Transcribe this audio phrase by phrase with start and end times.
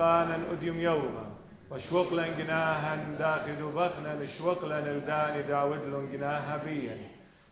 [0.00, 1.26] لخمت سنقانا أديم يوما
[1.70, 6.96] وشوقلا جناها داخل بخنا لشوقلا الداني داود جناها بيا.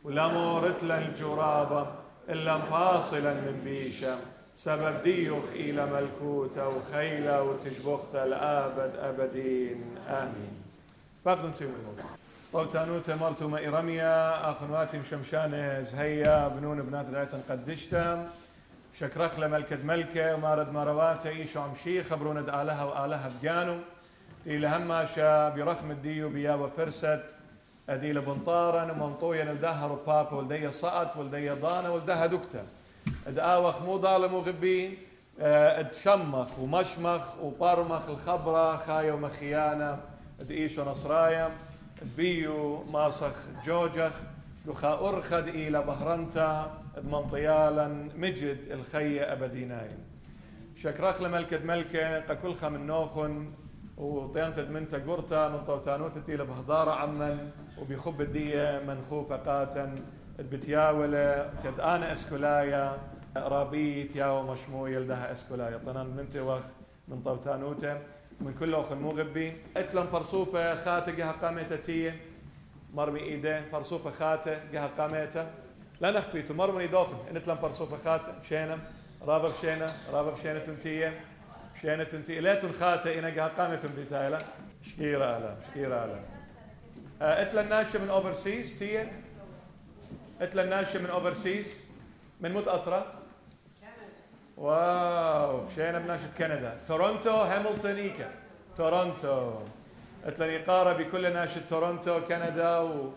[0.05, 1.87] ولمورت الجرابة
[2.29, 4.17] إلا مفاصلا من بيشة
[4.57, 9.85] سبب ديوخ إلى ملكوته وخيلة وتجبخته الآبد أبدين.
[10.09, 10.53] آمين.
[11.25, 11.97] باقدم تيمون
[12.53, 18.31] طوتانوت مرتو ما إرميا أخنواتي مشمشانة زهية بنون بنات دايتا قدشتا
[19.01, 23.77] شكرخلة ملكة ملكة ومارد مارواتة إيشو عمشي خبرونا آلها وآلها بجانو.
[24.47, 27.21] إلى هماشا برخم الديو بيابا فرست.
[27.89, 32.67] أدي لبنطارا ومنطويا الدها ربابا ولدي صأت ولدي ضانا ولدها دكتا.
[33.27, 34.97] ادآوخ مو ظالم وغبين
[35.41, 39.99] ادشمخ ومشمخ وبرمخ الخبرة خايا ومخيانة.
[40.41, 41.51] ادئيش ونصرايا
[42.17, 44.13] بيو ماسخ جوجخ.
[44.69, 49.91] دخا أرخد إلى بهرنتا منطيالا مجد الخي أبديناي.
[50.77, 53.53] شكرخ لملكة ملكة قكل من نوخن
[53.97, 59.95] وطينت من تقرتا من طوتانوتتي لبهدارة عمن وبيخب الدية منخوفة قاتا
[60.39, 62.99] بتياولة كد أنا أسكولايا
[63.37, 65.79] رابيت ياو مشمويل لها أسكولايا.
[65.87, 66.65] طنان من توخ
[67.09, 67.99] من طوتانوته
[68.41, 70.75] من كل أخ مغبي اتلم برصوفة
[71.31, 72.21] قامتة تية.
[72.95, 75.47] مرمي إيده برصوفة خاتة جها قامتة.
[76.01, 78.79] لا نخبيتو مرمي دوخن اتلم برصوفة خاتة مشينا
[79.23, 81.21] رابا بشينا رابا بشينا تنتيه
[81.77, 84.39] مشينا تنتيه لا تنخاتة إنا جها قامتة تنتيه
[84.83, 86.23] شكيرة أهلا شكيرة أهلا
[87.43, 89.13] إتلا الناشئة من اوفرسيز تيه
[90.41, 91.67] إتلا الناشئة من اوفرسيز
[92.41, 93.07] من مت قطرة
[94.57, 96.81] واو مشينا بناشئة كندا.
[96.87, 98.31] تورونتو هاملتون ايكا
[98.77, 99.53] تورونتو.
[100.25, 103.13] اتلا إقارة بكل ناشئة تورونتو كندا و...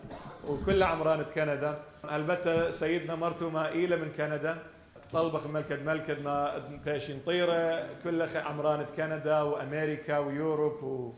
[0.48, 1.78] وكل عمرانة كندا.
[2.12, 4.58] البتة سيدنا مرتو مائيلة من كندا.
[5.12, 11.12] طلبخ ملكد ملكد ما بيشين طيرة كل عمرانة كندا وأمريكا ويوروب و...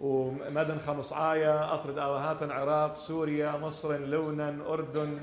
[0.00, 5.18] ومدن خمس آية أطرد آوهات عراق سوريا مصر لبنان أردن.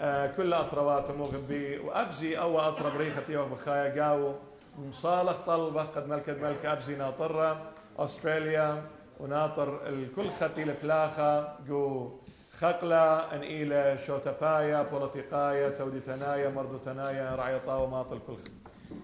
[0.00, 4.34] آه كل أطروات مغبي وأبزي أو أطرب ريخة يوم بخايا قاو.
[4.78, 7.62] مصالح طلبة قد ملكة ملك أبزي ناطرة.
[7.98, 8.82] أستراليا.
[9.22, 12.10] وناطر الكل ختي البلاخة جو
[12.58, 18.36] خقلة إلى شوتبايا بوليتيقايا توديتنايا رعي طاو ماطل كل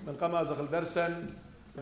[0.07, 1.27] من قمازغ الدرسن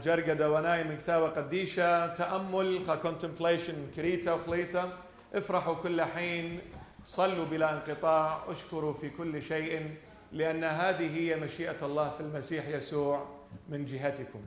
[0.05, 4.93] جرقة دواناي من كتابة قديشة تأمل خا contemplation كريتا وخليتا.
[5.35, 6.61] افرحوا كل حين
[7.05, 9.97] صلوا بلا انقطاع اشكروا في كل شيء
[10.32, 13.27] لأن هذه هي مشيئة الله في المسيح يسوع
[13.69, 14.41] من جهتكم.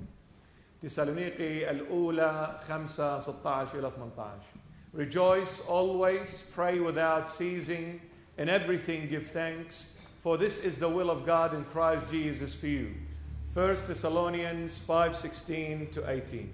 [0.82, 4.30] تسالونيقي الأولى 5 16 إلى 18
[4.94, 8.00] Rejoice always, pray without ceasing,
[8.38, 9.88] in everything give thanks,
[10.20, 12.94] for this is the will of God in Christ Jesus for you.
[13.54, 16.48] 1 Thessalonians 5:16 to 18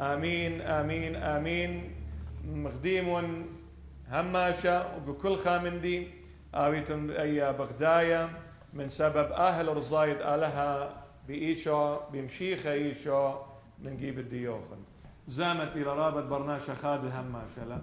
[0.00, 1.94] آمين آمين آمين
[2.44, 3.46] مخديم
[4.10, 6.08] هماشة وبكل خامندي
[6.54, 8.30] آويتم أي بغدايا
[8.72, 13.34] من سبب أهل رزايد آلها بإيشو بمشيخة إيشو
[13.83, 14.77] من جيب الديوخن
[15.27, 17.79] زامت إلى رابط برناشة خاد هماشة لا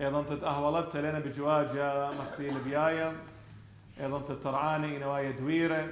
[0.00, 3.12] أيضا تتأهولت لنا بجواجة مختيل بيايا.
[4.00, 5.88] أيضا تترعاني نوايا دويرة.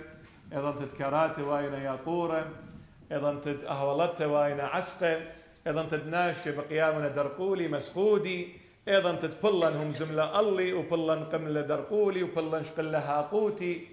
[0.53, 2.51] أيضا تتكراتي واينا ياقورة.
[3.13, 5.21] أيضا تتأهولت واينا عسقة.
[5.67, 8.49] أيضا تدناش بقيامنا درقولي مسقودي.
[8.89, 13.87] أيضا تتبلن هم زملة الله وبلن قملة درقولي وبلن شقلة هاقوتي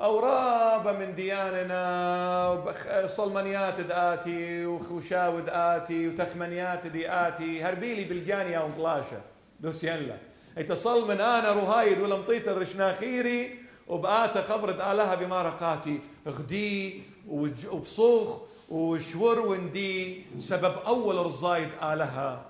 [0.00, 2.74] أورابة من دياننا
[3.06, 9.20] صلمنيات دآتي وخوشاود آتي وتخمنيات دي آتي هربيلي بالجانية ومطلاشة
[9.60, 10.16] دوسيلا
[10.58, 13.58] اتصل من أنا رهايد ولا مطيت الرشناخيري
[13.88, 16.00] وبآتا خبرت آلها بما رقاتي.
[16.28, 18.38] غدي وبصوخ
[18.70, 22.46] وشور وندي سبب أول رزايد آلها.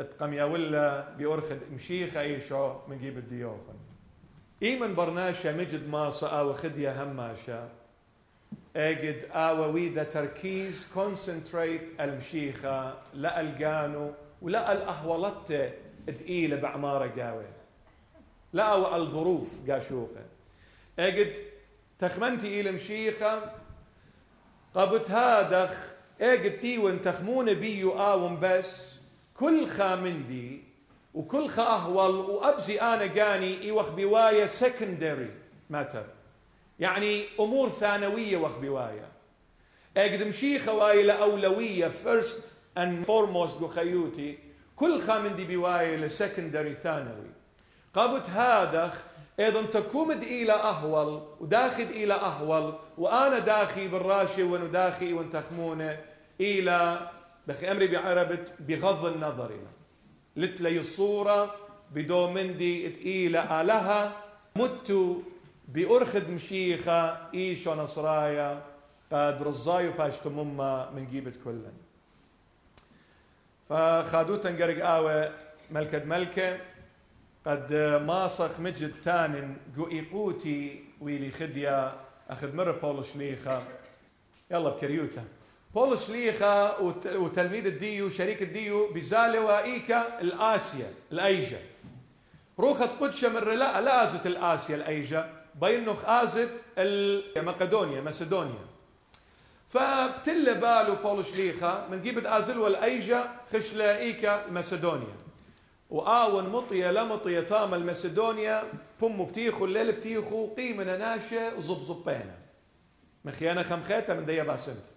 [0.00, 3.83] اتقم يا ولا بأرخد مشيخة ايشو من جيب الديوخن.
[4.64, 7.68] إيمن برناشا مجد ماسا أو خدية هماشا.
[8.76, 14.12] أجد آوى ويدا تركيز كونسنتريت المشيخة لا الجانو
[14.42, 15.74] ولا الأهولت
[16.06, 17.44] تقيلة بعمارة جاوي
[18.52, 20.22] لا أو الظروف قاشوقة.
[20.98, 21.34] أجد
[21.98, 23.52] تخمنتي إلى مشيخة
[24.74, 25.76] قبت هادخ
[26.20, 28.94] أجد تيون تخمون بيو آوم بس
[29.34, 30.63] كل خامندي
[31.14, 35.30] وكل خا أهول وأبزي أنا جاني إيوخ بواية secondary
[35.72, 36.04] matter.
[36.78, 39.08] يعني أمور ثانوية وخ بواية
[39.96, 42.40] أقدم شي خواي لأولوية first
[42.78, 44.38] and foremost بخيوتي
[44.76, 47.30] كل خامندي بواية لسكندري ثانوي.
[47.94, 48.94] قابت هادخ
[49.40, 55.98] أيضا تكومد إلى أهول وداخل إلى أهول وآنا داخي بالراشي ونداخي وانتخمونه
[56.40, 57.10] إلى
[57.48, 59.50] بخي أمري بعربت بغض النظر.
[60.36, 61.54] لتلي الصورة
[61.92, 64.12] بدومندي تقيلة آلها
[64.56, 65.22] متو
[65.68, 68.62] بأرخد مشيخة إيشو نصرايا
[69.12, 71.72] قد رزايو باشتو مما من جيبت كلن.
[73.68, 75.32] فخادوتا قرق آوة
[75.70, 76.58] ملكة ملكة
[77.46, 77.74] قد
[78.06, 79.56] ماسخ مجد تانن
[79.92, 83.62] إيقوتي ويلي خديا أخذ مرة بولو شليخة.
[84.50, 85.24] يلا بكريوتا.
[85.74, 86.78] بولس ليخا
[87.14, 91.58] وتلميذ الديو شريك الديو بزالة وإيكا الآسيا الأيجا.
[92.58, 95.30] روخت قدشة من لا لا آزت الآسيا الأيجا.
[95.60, 96.50] بينخ آزت
[97.36, 98.64] مقدونيا مسدونيا.
[99.68, 105.16] فبتل بالو بولس ليخا من جيبت آزل الأيجا خش إيكا مسدونيا.
[105.90, 108.62] وآون مطية لمطية تام المسدونيا.
[109.00, 112.38] بوم بتيخو الليل بتيخو قيمنا ناشة زبزبينا
[113.24, 114.93] مخيانا خمخيتا من ديا باسمت.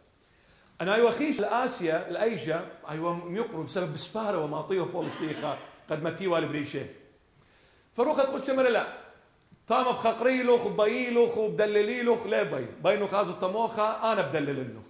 [0.82, 5.58] أنا أيوه خيش الآسيا الأيجا أيوه ميقروا بسبب بسبارة وما اعطيه بولس ليخا
[5.90, 6.86] قد متي والبريشه
[7.94, 8.88] فروخ تقول شمر لا؟
[9.68, 14.84] طام بخقريلوخ وبيلوخ وبدلليلوخ لا بي بينو خازو الطموخة أنا بدللنوخ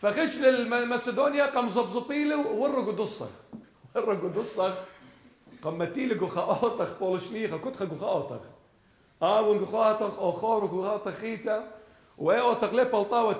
[0.00, 3.28] فخش للمسدونيا قام زبزبيله ورقوا دصخ
[3.96, 4.72] ورقوا دصخ
[5.62, 8.40] قام متيلقو خاوطخ بولس ليخا كنت خاقو خاوطخ
[9.22, 11.78] آه ونقو خاوطخ أو خورو خاوطخ خيتا.
[12.18, 13.32] واوتخ لي بلطاوة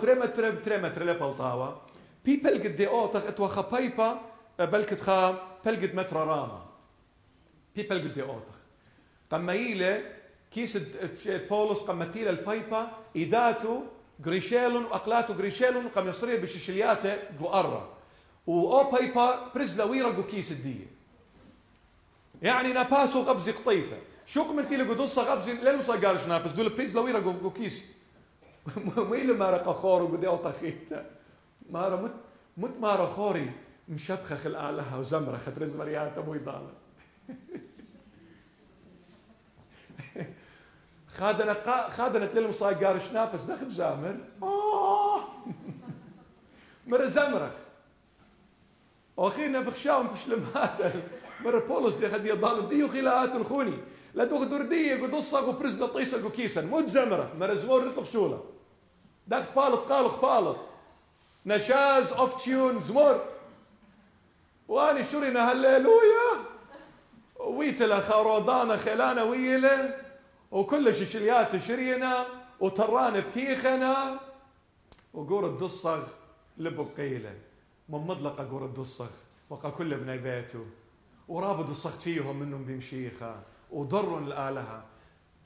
[2.25, 4.21] بي بلقد دي اوتخ اتوخا بايبا
[4.59, 6.67] بلكت خا بلقد متر راما
[7.77, 8.55] بي بلقد دي اوتخ
[9.31, 10.03] قم ييله
[10.51, 10.77] كيس
[11.27, 13.83] بولس قم تيله البايبا ايداتو
[14.27, 17.89] غريشيلون واقلاتو غريشيلون قم يصري بششلياته قوارا
[18.49, 20.87] أو بايبا برزلا ويرا جو كيس الدية
[22.43, 23.97] يعني ناباسو قبزي قطيته
[24.27, 27.83] شو من تيله قدوسا قبزي للمصا قارش نابس دول بريزلا ويرا جو كيس
[28.97, 31.18] ميلو مارا قخور وقدي طخيته
[31.71, 32.15] مارا مت
[32.57, 33.53] مت مارا خوري
[33.89, 36.69] مشبخة خلقالها وزمرة خت مريات أبو يضال
[41.19, 44.17] خادنا قا خادنا تلم صاي قارش نابس دخل زامر.
[44.43, 45.21] آه!
[46.87, 47.53] مرة زمرخ.
[49.17, 50.79] واخينا بخشاهم بشلمات
[51.45, 53.75] مرة بولس دي خدي ضال ديو خلاءات الخوني.
[54.15, 57.35] لا دغدر دي قدصة وبرز لطيسة وكيسا مو زمرخ.
[57.35, 58.45] مرة زمور نطلق شوله.
[59.27, 60.57] داخ بالط قالخ بالط.
[61.47, 63.25] نشاز اوف تيون زمر
[64.69, 66.45] واني شرنا هالليلويا
[67.41, 69.97] ويتلا خرودانا خلانا ويلة.
[70.51, 72.27] وكل شليات شرينا.
[72.61, 74.21] وطران بتيخنا.
[75.15, 76.07] وقور الدصغ
[76.59, 77.35] لبقيلة.
[77.89, 79.11] من مطلقة قور الدصغ
[79.51, 80.67] وقا كل ابن بيته
[81.29, 83.41] ورابط الصخت فيهم منهم بمشيخة.
[83.71, 84.85] وضر الآلهة.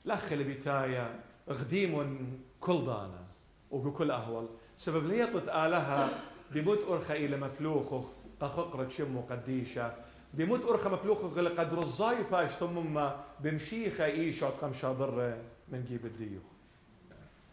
[0.05, 1.19] لخ اللي بتايا
[1.49, 3.23] غديم كل دانا.
[3.71, 6.09] وكل أهول سبب ليطت آلها
[6.51, 8.05] بموت أرخى إلى مفلوخخ
[8.41, 9.93] قخقرة شمو قديشة
[10.33, 15.37] بموت أرخى مفلوخخ قد رزاي باش تمما بمشيخة إيش قم شاضر
[15.67, 16.43] من جيب الديوخ.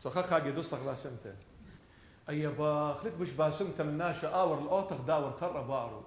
[0.02, 1.34] سو خخا قدو صغلا سمته
[2.28, 6.02] أي باخ لك بش باسمت من ناشا آور الأوتخ داور ترى بارو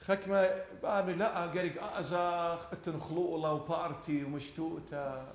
[0.00, 5.26] خك ما بابي لا قريق أزاخ الله وبارتي ومشتوتة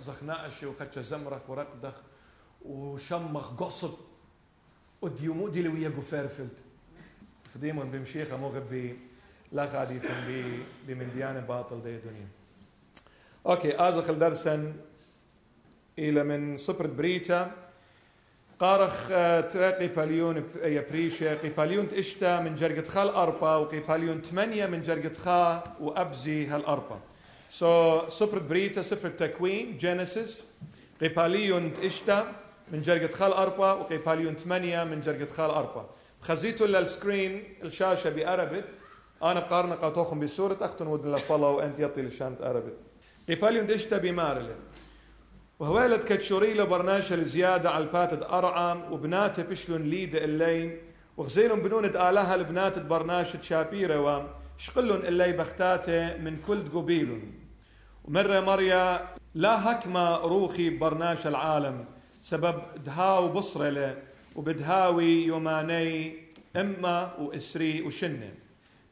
[0.00, 1.94] زخ ناقش وخدش زمرخ ورقدخ.
[2.64, 3.94] وشمخ قصب.
[5.02, 6.58] وديومودي اللي ويا فيرفلت
[7.54, 8.98] فديمون بمشيخة مغبي
[9.52, 12.28] لا غادي تنبي بمنديان باطل دي دنيا.
[13.46, 14.74] أوكي ازخ درسا
[15.98, 17.64] إلى من صبرت بريتا.
[18.58, 24.82] قارخ آه، تراقي باليون يا بريشة قيباليون اشتا من جرقة خال أربا وقيباليون ثمانية من
[24.82, 27.00] جرقة خا وأبزي هالأربا
[27.50, 30.42] سو so, صفر بريتا صفر التكوين جينيسيس
[31.00, 35.86] قيباليون اشتا من جرقة خال أربا وقيباليون ثمانية من جرقة خال أربا
[36.20, 38.64] خزيتوا للسكرين الشاشة بأربت.
[39.22, 42.76] أنا بقارن قاتوخم بسورة أختن ودن لفولو أنت يطي لشانت أربت.
[43.28, 44.56] قيباليون اشتا بمارلين
[45.58, 50.78] وهوالد كتشوري له برناشة الزيادة على الباتد أرعام وبناته بشلون ليد اللين
[51.16, 53.98] وغزيلهم بنونة آلها البنات برناشة شابيرة
[54.58, 57.32] وشقلن اللي بختاته من كل قبيل
[58.04, 61.84] ومرة مريا لا هكما روخي برناش العالم.
[62.24, 63.96] سبب دهاو بصرة
[64.36, 66.16] وبدهاوي يوماني
[66.56, 68.34] إما وإسري وشنة.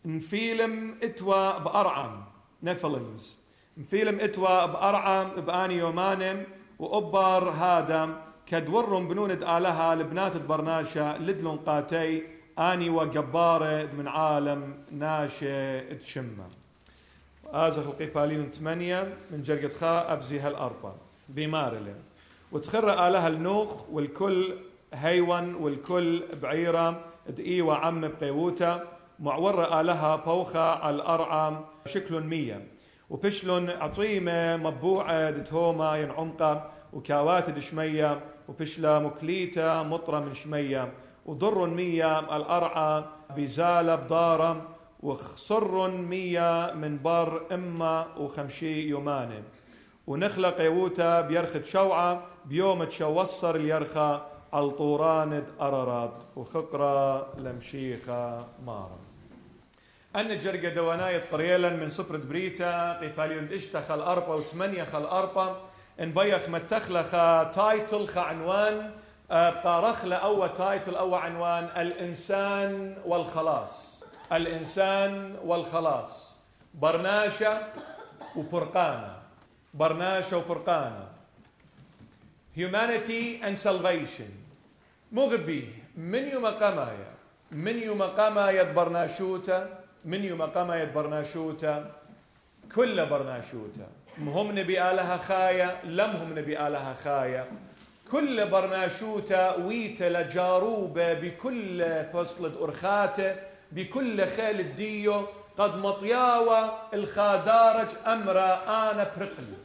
[0.04, 2.24] نفيلم إتوا بأرعم
[2.62, 3.36] نفلمز
[3.78, 6.44] نفيلم إتوا بأرعم بآني يومانم
[6.78, 8.08] وأبر هذا
[8.46, 12.22] كدورهم بنوند آلها لبنات برناشا لدلون قاتي
[12.58, 16.46] آني وجبارة من عالم ناشي تشمة
[17.46, 20.92] آزف القيبالين ثمانية من جرقة خاء أبزي هالأربع
[21.28, 22.12] بمارلين
[22.52, 24.54] وتخر آلها النوخ والكل
[24.94, 32.68] هيون والكل بعيرة دقي وعم بقيوتا معورة آلها بوخة على الأرعام شكل مية.
[33.11, 40.92] وبشلون عطيمة مبوعة دتهوما ينعمقة وكاوات دشمية وبشلا مكليتا مطرة من شمية.
[41.26, 43.04] وضر مية الأرعى
[43.37, 44.68] بزالة بدارة
[45.02, 49.42] وخصر مية من بر إما وخمشي يومانة.
[50.06, 54.22] ونخلق يوتا بيرخد شوعة بيوم تشوصر اليرخة
[54.52, 58.99] على طوراند أرراد وخقرة لمشيخة مارا.
[60.16, 63.49] أن جرقة دواناية قريلا من سبرة بريتا قيباليون
[63.88, 65.56] خل أربا وثمانية خل أربا
[66.00, 67.11] إن بيخ متخلخ
[67.54, 68.90] تايتل خ عنوان
[69.30, 74.04] آه، بقى رخلة أو تايتل أو عنوان الإنسان والخلاص.
[74.32, 76.37] الإنسان والخلاص.
[76.75, 77.58] برناشة
[78.37, 79.16] وبرقانة
[79.75, 81.12] برناشة وبرقانة
[82.56, 84.30] humanity and salvation.
[85.12, 87.12] مغبي من يوم قمايا
[87.52, 91.90] من يوم قمايا برناشوتا؟ من يوم قمايا برناشوتا؟
[92.75, 93.87] كل برناشوتا.
[94.18, 97.47] هم نبي آلها خايا لم هم نبي آلها خايا.
[98.11, 103.37] كل برناشوتا ويتا لجاروبة بكل فصل أرخاته
[103.73, 105.26] بكل خيل الديو.
[105.56, 109.59] قد مطياوة الخادارج أمرا أنا برقلي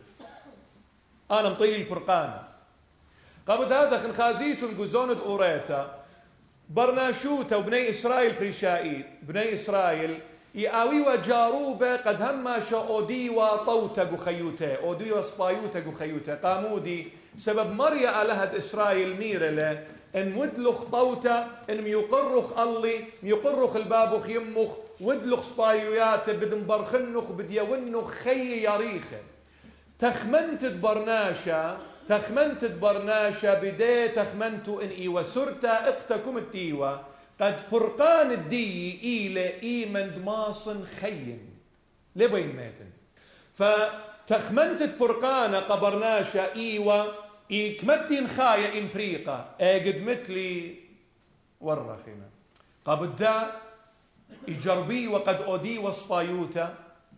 [1.32, 2.47] أنا مطيل البرقانة
[3.48, 6.04] قبل هذا خن خازيتون قزونة أوريتا
[6.70, 9.06] برناشوتا وبني إسرائيل بريشائيت.
[9.22, 10.20] بني إسرائيل
[10.56, 16.36] يأوي وجاروبة قد هما شا أودي وطوتا قخيوتا أودي وسبايوتا قخيوتا.
[16.36, 19.84] قامودي سبب مريا ألهد إسرائيل ميرلة
[20.16, 24.70] إن ودلخ طوتا إن ميقرخ الله ميقرخ البابخ يمخ
[25.01, 29.20] ودلخ سبايويات بدن برخنخ بديونخ خي يريخة.
[30.00, 31.77] تخمنت برناشا
[32.08, 37.02] تخمنت برناشا بدي تخمنت إن إيوة سرتا اقتكم التيوة
[37.42, 41.50] قد فرقان الدي إيلة إيمن دماصن خين.
[42.16, 42.90] لبين ماتن.
[43.54, 47.16] فتخمنت فرقانة قبرناشا إيوة
[47.52, 50.76] إيكمتين خايا إمبريقا إيقد مثلي
[51.62, 52.30] ورخنا
[52.86, 53.52] قبدا
[54.50, 56.76] إجربي وقد أودي وصبايوتا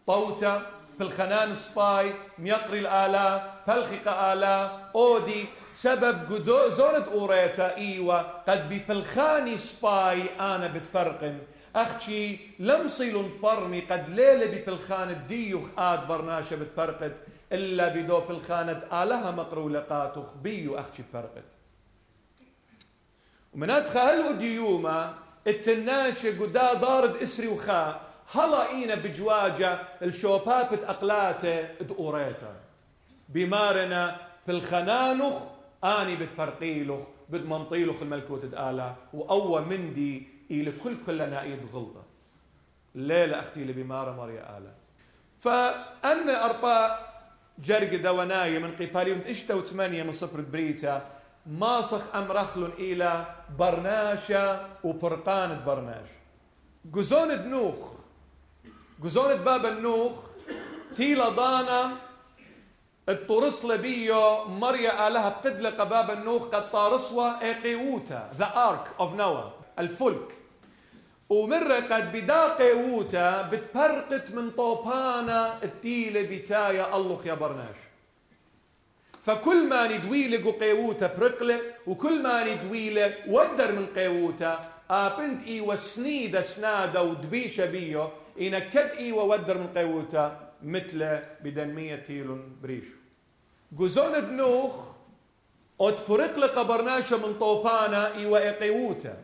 [0.08, 9.58] طوتا بالخنان سباي ميقري الآلا فلخق آلا أودي سبب قدو زورد أوريتا إيوة قد ببلخاني
[9.58, 11.40] سباي أنا بتفرقن.
[11.76, 17.16] أختي لم صيلون برمي قد ليلة ببلخان الديوخ آد برناشة بتفرقت.
[17.52, 21.44] إلا بدو بلخانة آلها مقرولقات بيو أختي فرقت.
[23.54, 25.14] ومن أدخل ديوما
[25.48, 32.56] التناشة قدا ضارد إسري وخا هلا إينا بجواجة الشوبات بتأقلاته دقوريتا
[33.30, 35.34] بمارنا في الخنانخ
[35.84, 42.04] آني بتبرقيلخ بد منطيلخ الملكوت دآلا وأوى مندي إلى كل كلنا إيد غلطة.
[42.96, 44.72] الليلة أختي اللي بمارة مريا آلا
[45.40, 47.00] فأن أربا
[47.60, 51.08] جرق دواناي من قباليون إشتا وثمانية من صفر بريتا
[51.46, 53.26] ماسخ أمرخلن إلى
[53.60, 56.08] برناشا وبرقانة برناش.
[56.86, 57.99] جزونة نوخ
[59.04, 60.14] جزونة باب النوخ
[60.96, 61.98] تيلا دانا
[63.10, 69.44] الطرسلة بيو مريا آلها بتدلق باب النوخ قد طارسوا إيقيوتا ذا ارك اوف نوا
[69.80, 70.32] الفلك.
[71.30, 77.78] ومرة قد بدا قيوتا بتبرقت من طوبانا التيلة بتايا الله يا برناش
[79.26, 87.04] فكل ما ندويلة قيوتا برقلة وكل ما ندويلة ودر من قيوتا آبنت إي وسنيدة سنادة
[87.04, 88.10] ودبيشة بيو
[88.42, 92.96] إنكد إي وودر من قيوتا مثل بدنمية تيلون بريشو.
[93.72, 94.96] جوزون بنوخ
[95.82, 99.18] ات برقلة قبرناشة من طوبانا إي وإقيوتا.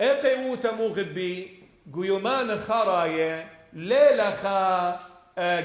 [0.00, 1.60] إقيوتا موغد بي
[1.94, 4.98] قيومان خراية ليلة خا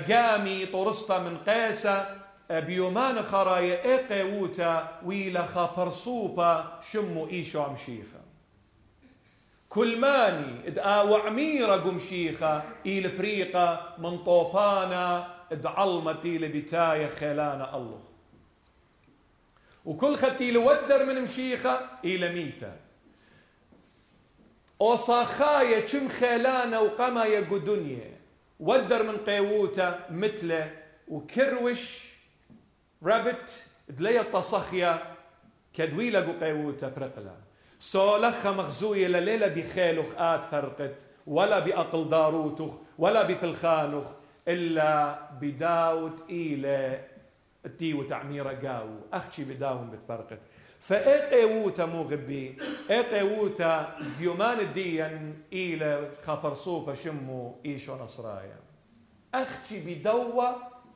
[0.07, 8.24] جامي طرستا من قيسة بيومان خراية إقيوتا ويلا خا برصوبة شمو إيشو عمشيخة
[9.75, 18.01] كل ماني ادعا وعميرة قمشيخة إيل بريقة من طوبانا ادعلمتي لبتاية خيلانا الله.
[19.85, 22.75] وكل ختي لودر من مشيخة إلى ميتا
[24.79, 28.15] وصاخايا كم خيلانا وقما دنيا.
[28.59, 30.71] ودر من قيوتا مثله
[31.07, 32.05] وكروش
[33.03, 35.15] رابت دليا التصخيا
[35.73, 37.44] كدويلة قيوتا برقلا
[37.85, 44.07] سولخ مغزوية لليلة بخيلخ آت فرقت ولا بأقل داروتخ ولا ببلخانخ
[44.47, 47.01] إلا بداوت إلى
[47.79, 48.89] تي وتعميرة قاو.
[49.13, 50.39] أختي بداوم بتبرقت
[50.79, 52.57] فإقيوتا مو غبي
[52.89, 58.59] إقيوتا ديومان الدين إلى خبرصوبة شمو إيشو نصرايا.
[59.35, 60.43] أختي بدوا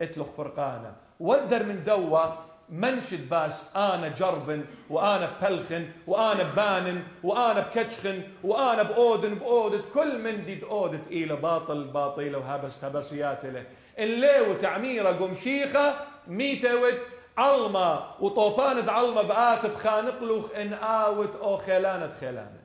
[0.02, 0.96] إتلخ برقانة.
[1.20, 9.36] ودر من دوا منشد باس؟ آنا جربن وآنا بلخن وآنا بانن وآنا بكتشخن وآنا بأودن
[9.36, 13.66] بأودت كل من دي أودت إلى باطل باطيلة وهبس هبسيات له
[14.00, 15.94] اللي وتعميرة قم شيخة
[16.28, 17.00] ميتوت
[17.38, 22.60] علمة وطوبانة علمة بآت بخانقلوخ إن آوت أو خيلانة خيلانة.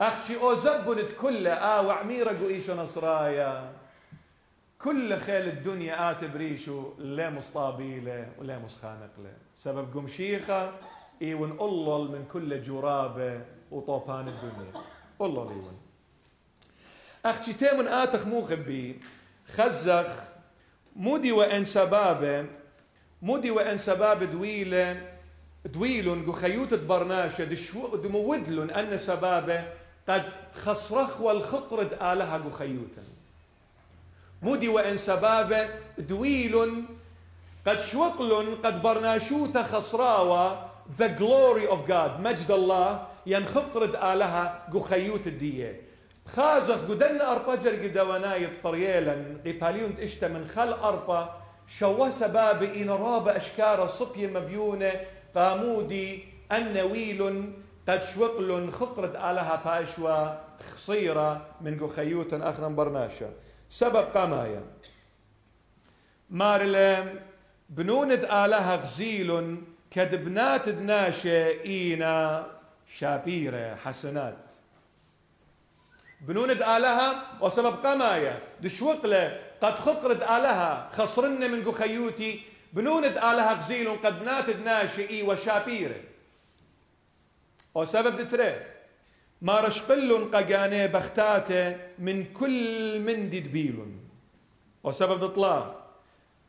[0.00, 3.81] أختي أو زبنت كله آ وعميرة قويشو نصرايا.
[4.84, 10.72] كل خيل الدنيا آت بريشو لا مصطابيله ولا مسخانقله سبب قمشيخة
[11.22, 13.40] إيون ألل من كل جرابة
[13.70, 14.72] وطوبان الدنيا.
[15.20, 15.76] ألل إيون.
[17.24, 19.00] أختي تيمن آتخ مو خبي
[19.54, 20.06] خزخ
[20.96, 22.46] مودي وإن سبابة
[23.22, 25.12] مودي وإن سباب دويلة
[25.64, 27.44] دويلون جو خيوت برناشة
[27.94, 29.64] دمودلون أن سبابة
[30.08, 33.11] قد خصرخ والخطرد آلها جو خيوتا
[34.42, 36.84] مودي وإن سبابة دويل
[37.66, 45.26] قد شوقل قد برناشوت خصراوة the glory of God مجد الله ينخطرد آلها قو خيوت
[45.26, 45.80] الدية.
[46.26, 51.34] خازخ قدنا أربجر قدوانايت قريلا قباليون إشتا من خل أربا.
[51.66, 54.92] شوا سباب إن راب أشكار صبي مبيونة.
[55.34, 57.52] قامودي النويل
[57.88, 60.34] قد شوقل خطرد آلها باشوا
[60.74, 63.30] خصيرة من قو خيوت أخرا برناشا.
[63.72, 64.62] سبب قمايا.
[66.30, 67.20] مارلم
[67.70, 69.56] بنوند آلها غزيل
[69.90, 72.46] كدبنات دناشة إينا
[72.86, 74.44] شابيرة حسنات.
[76.20, 77.08] بنوند آلها
[77.40, 78.40] وسبب قمايا.
[78.60, 86.00] دشوقلة قد خقرد آلها خصرن من خيوتي بنوند آلها غزيل قد ناتد ناشئي وشابيرة.
[87.74, 88.66] وسبب دتري
[89.42, 93.78] ما رشقل قجاني بختاته من كل من دبيل
[94.84, 95.74] وسبب اطلاع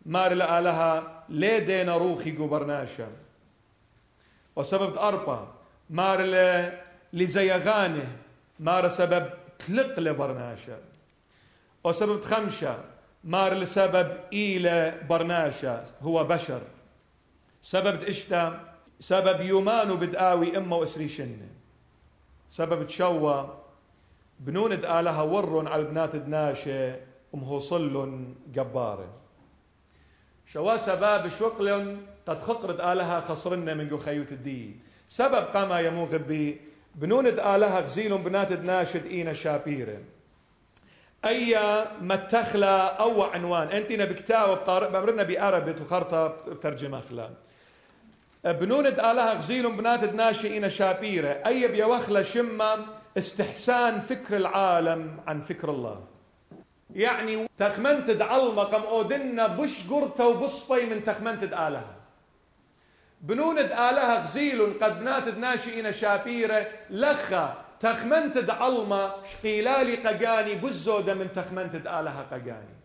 [0.05, 3.07] مار لها ليدين روخي قبرناشا.
[4.55, 5.53] وسبب أربا
[5.89, 6.19] مار
[7.13, 8.17] لزيغانه
[8.59, 9.29] مار سبب
[9.59, 10.77] تلق لبرناشا.
[11.83, 12.83] وسبب خمسة
[13.23, 16.61] مار لسبب إيلة برناشا هو بشر.
[17.61, 21.62] سبب إشتا سبب يومان بدآوي إما وإسري شنة.
[22.53, 23.49] سبب تشوى
[24.39, 26.99] بنوند آلها ورن على بنات دناشة
[27.33, 29.09] ومهوصل جبارة.
[30.45, 34.79] شوا سباب شوقل قد خقرت آلها خصرنا من خيوت الدين.
[35.07, 36.61] سبب قام يمو غبي
[36.95, 39.97] بنوند آلها غزيل بنات دناشد إينا شابيرة.
[41.25, 41.57] أي
[42.01, 43.67] متخلة أو عنوان.
[43.67, 47.29] أنت بكتاب بقارئ بأمرنا بأربت وخرطة بترجمة أخلا
[48.43, 51.27] بنوند آلها غزيل بنات ناشئين شابيرة.
[51.27, 52.85] أي بيوخلة شمة
[53.17, 56.03] استحسان فكر العالم عن فكر الله.
[56.93, 61.95] يعني تخمنت دعلمة قم أودنا بش قرطة وبصبي من تخمنت آلها
[63.21, 66.67] بنوند آلها غزيل قد ناتد ناشئين شابيرة.
[66.89, 72.82] لخا تخمنت دعلمة شقيلالي قجاني بزودة من تخمنت آلها قجاني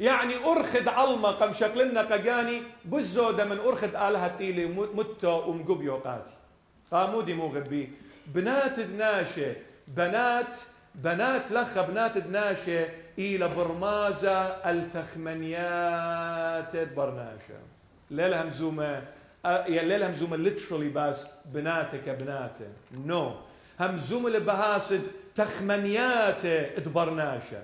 [0.00, 6.32] يعني أرخد علمة قم شكلنا قجاني بزودة من أرخد آلها تيلي متو ومقبيو قاتي
[6.92, 7.92] قامودي مو غبي.
[8.26, 9.54] بنات دناشة
[9.88, 10.58] بنات
[10.94, 17.58] بنات لخ بنات دناشة إلى برمازة التخمنيات برناشة.
[18.10, 19.02] ليلها مزومة
[19.44, 22.68] يا ليلها مزومة ليتشرالي باس بناتك بناتة.
[23.06, 23.32] نو no.
[23.82, 25.02] همزومة لبهاسد
[25.34, 26.46] تخمنيات
[26.78, 27.62] دبرناشة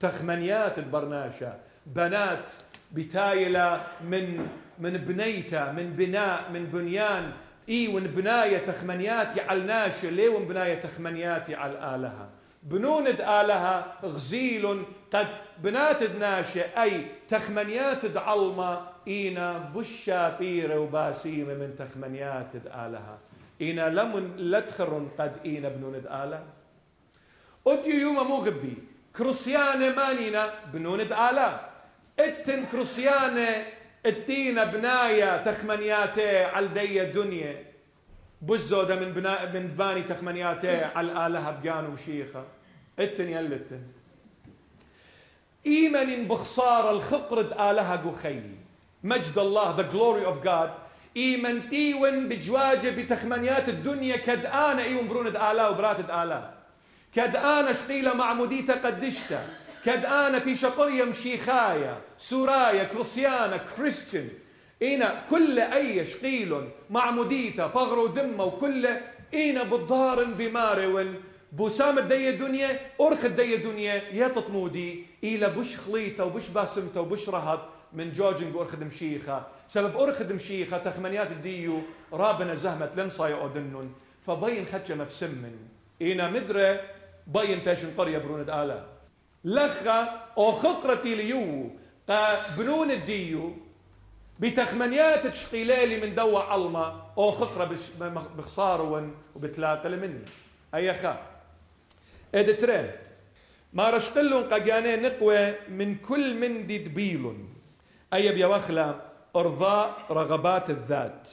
[0.00, 1.54] تخمنيات دبرناشة
[1.86, 2.52] بنات
[2.92, 7.32] بتايلة من من بنيتة من بناء من بنيان.
[7.68, 12.28] إي ون بناية تخمنياتي على الناشئ ليه ون بناية تخمنياتي على الالهه
[12.62, 22.56] بنوند آلهة غزيل قد بناتد ناشئ أي تخمنيات علمة إينا بشا بيرة وباسيمة من تخمنيات
[22.66, 23.18] آلهة
[23.60, 26.44] إينا لمن لتخرن قد إينا بنوند آلهة
[27.66, 28.74] أديو يوم مغبي
[29.16, 31.71] كروسيانة مانينا بنوند آلهة
[32.18, 33.66] اتن كروسيانة
[34.06, 37.64] اتينا بنايا تخمنياته على دي الدنيا.
[38.42, 42.44] بزودة من بناء من باني تخمنياته على الآلهة بقانو وشيخة.
[42.98, 43.82] اتن يلتن
[45.66, 48.40] إيمن بخسارة الخقرد آلهة قخي
[49.04, 50.70] مجد الله the glory of God.
[51.16, 54.16] إيمن تيون بجواجة بتخمنيات الدنيا.
[54.16, 56.50] كد أنا إيون برونة آلا وبراتد آلا.
[57.14, 59.46] كد أنا شقيلة معموديتا قدشتا.
[59.84, 64.28] كد أنا بيشقرية مشيخايا سورايا كريستيانا كريستيان
[64.82, 68.88] إينا كل أي شقيل معموديتا بغرو دمه وكل
[69.34, 71.14] إينا بالضارن بمارون
[71.52, 77.60] بوسام الدية دنيا أرخ الدية دنيا يا تطمودي إلى بش خليطة وبش باسمته وبش رهب
[77.92, 81.78] من جوجن بأرخد مشيخة سبب أرخد مشيخة تخمنيات الديو
[82.12, 83.90] رابنا زهمت لنصاي أودنن
[84.26, 85.56] فبين خدشة مبسمن
[86.02, 86.80] إينا مدرة
[87.26, 88.91] بين تاشن قرية بروند آلا.
[89.44, 91.70] لخا أو خقرتي ليو
[92.56, 93.56] بنون الديو
[94.40, 97.76] بتخمنيات تشقيلالي من دوا علمة أو خقرة
[98.36, 100.24] بخسارة وبتلاقى مني.
[100.74, 101.22] أي خا.
[102.34, 102.90] ادترين
[103.72, 107.36] ما رشقلون قجاني نقوى من كل من دي دبيل
[108.12, 108.94] أي بيوخلا
[109.36, 111.28] أرضاء رغبات الذات.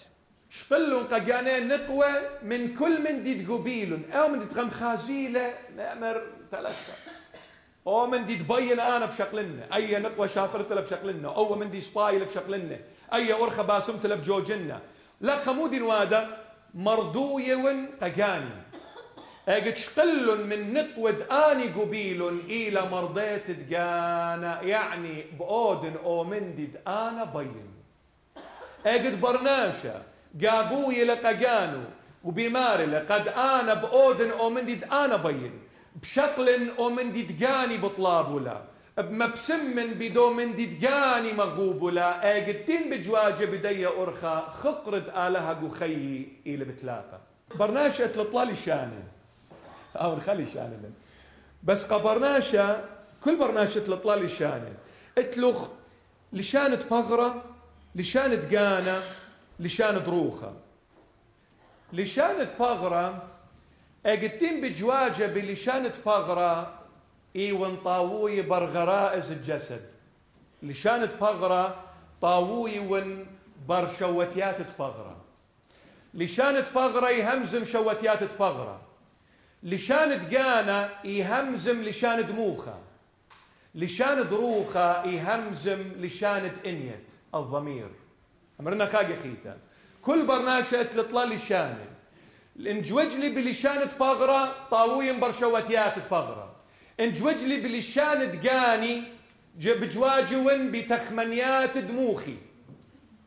[0.49, 2.07] شقلون قجاني نقوى
[2.43, 6.93] من كل من دي دقبيل أو من دي تغم خازيلة نأمر ثلاثة
[7.89, 12.25] أو من دي تبين أنا بشكلنا أي نقوه شافرت له بشكلنا أو من دي سبايل
[12.25, 12.77] بشكلنا
[13.13, 14.79] أي ورخه باسمت بجوجنا.
[15.21, 16.37] لا خمودي نوادا
[16.73, 18.49] مردويه ون قجاني
[19.47, 27.73] أجد شقل من نقود آني قبيل إلى مرضيت دقانا يعني بأودن أو مندد آنا بين.
[28.85, 30.01] أجد برناشا
[30.43, 31.83] قابوي لقجانو
[32.23, 35.68] وبماري لقد آنا بأودن أو مندد آنا بين.
[35.95, 38.61] بشكل أو مندد قاني بطلابولا
[38.97, 47.19] بمبسم بدو من دقاني مغوبولا اجد تين بجواجة بدي ارخا خقرد آلها قخي إلى بتلاقى.
[47.55, 49.03] برناشا تلطلالي شانه
[49.95, 50.91] أو نخلي شانه
[51.63, 52.85] بس قبرناشا
[53.23, 54.73] كل برناشة تلطلا لي شانه
[55.17, 55.67] اتلخ
[56.33, 57.43] لشانة بغرة
[57.95, 59.03] لشانة قانة
[59.59, 60.53] لشانة دروخة
[61.93, 63.23] لشانة بغرة
[64.05, 66.79] اقتين بجواجة بلشانة بغرة
[67.35, 69.81] اي طاووي برغرائز الجسد
[70.63, 71.83] لشانة بغرة
[72.21, 73.25] طاووي ون
[73.67, 75.17] برشوتيات بغرة
[76.13, 78.81] لشانة بغرة يهمزم شوتيات بغرة
[79.63, 82.79] لشان دقانا يهمزم لشان دموخة
[83.75, 87.89] لشان دروخة يهمزم لشان انيت الضمير
[88.59, 89.57] امرنا خاقي خيتا
[90.01, 91.88] كل برناشة تلطلا لشانه
[92.67, 96.55] انجوجلي بلشان تبغرة طاوين برشوتيات تبغرة
[96.99, 99.03] انجوجلي بلشان دقاني
[99.55, 102.35] بجواجون بتخمنيات دموخي.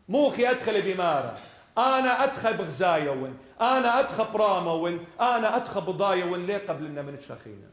[0.08, 1.38] موخي أدخل بماره
[1.78, 7.72] أنا أدخل بغزايون أنا أدخل برامون أنا أدخل بضايون ليه قبل لنا من شخينا؟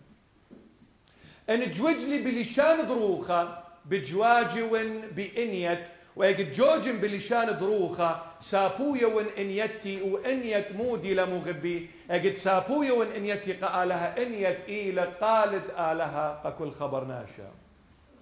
[1.50, 5.88] ان جوجلي بلشان دروخة بجواجون بإنيت
[6.19, 14.21] ويقد جوجن بلشان دروخة سابويا وإن انيتي وانيت مودي لمغبي أجد سابويا وإن انيتي قالها
[14.23, 17.51] انيت إلى قالت آلها قكل خبر ناشا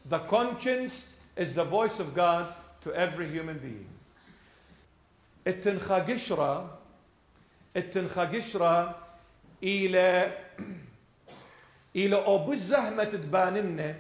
[0.10, 1.06] The conscience
[1.36, 2.46] is the voice of God
[2.82, 3.90] to every human being.
[5.48, 6.78] التنخا قشرة
[7.78, 8.96] التنخا قشرة
[9.64, 10.38] إلى
[11.96, 13.96] إلى أو بالزهمة تباننا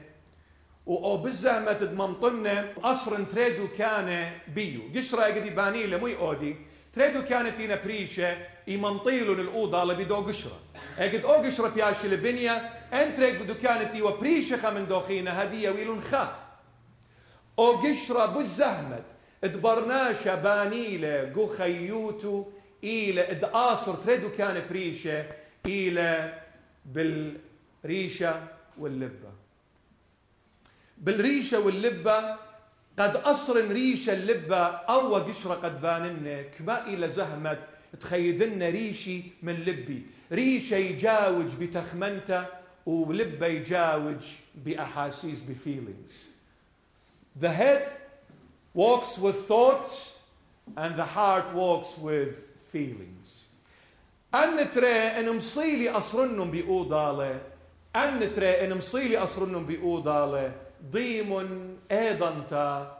[0.87, 4.81] وأو بالزهمة تدممطنا أصر تريدو كان بيو.
[4.95, 6.55] قشرة قد باني له مي أودي
[6.93, 10.59] تريدو كانت إنا بريشة يمنطيلو الأوضة لبدو قشرة.
[10.99, 12.51] قد أو قشرة بياش البنية
[12.93, 16.35] أن تريدو كانت إيوا بريشة خمن دوخينا هدية ويلون خا.
[17.59, 18.99] أو قشرة بالزهمة
[19.43, 22.45] دبرناشا بانيلة قو خيوتو
[22.83, 25.25] إلى إدآصر تريدو كان بريشة
[25.65, 26.33] إلى
[26.85, 28.47] بالريشة
[28.77, 29.36] واللبة.
[30.97, 32.35] بالريشة واللبة
[32.99, 37.59] قد أصر ريشة اللبة أو قشرة قد باننا كما إلى زهمة
[37.99, 40.05] تخيدنا ريشي من لبي.
[40.31, 42.45] ريشة يجاوج بتخمنته
[42.85, 46.23] ولبة يجاوج بأحاسيس بفيلينجز.
[47.39, 47.91] The head
[48.73, 50.13] walks with thoughts
[50.75, 53.45] and the heart walks with feelings.
[54.33, 57.41] أن ترى إن مصيلي أصرنهم بأوضالة
[57.95, 60.66] أن ترى إن مصيلي أصرنهم بأوضالة.
[60.91, 62.97] ضيم أيضا تا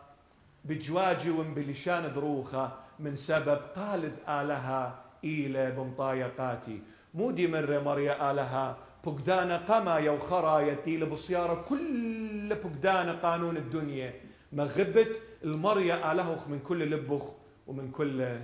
[0.65, 6.81] بجواجي ومبلشان دروخة من سبب قالد آلها إلى بمطايقاتي.
[7.13, 8.77] مودي مرة مريا آلها.
[9.05, 11.65] بقدانا قما يوخرا يتي بصيارة.
[11.69, 14.13] كل بقدانا قانون الدنيا.
[14.53, 17.23] مغبت المريا آلهخ من كل لبخ
[17.67, 18.39] ومن كل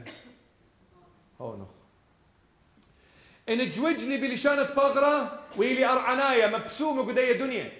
[1.41, 1.72] هونخ.
[3.50, 7.72] إن جوجلي بلشانة بغرة ويلي أرعنايا مبسومة قدية دنيا.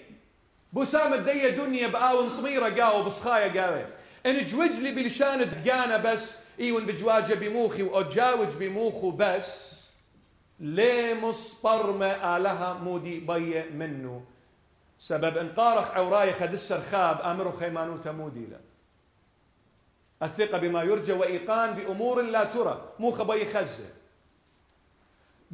[0.74, 3.86] بسامة دية دنيا بآون طميرة قاو بصخايا قاوي
[4.26, 9.74] إن جوجلي بلشانة دقانة بس إيون بجواجة بموخي وأجاوج بموخو بس.
[10.60, 14.24] ليه مصبرمة آلها مودي بي منه
[15.00, 18.60] سبب انقارخ عوراي خد السرخاب امره خيمانوتا مودي له.
[20.24, 22.94] الثقة بما يرجى وإيقان بأمور لا ترى.
[23.00, 23.86] مو خبي خزة.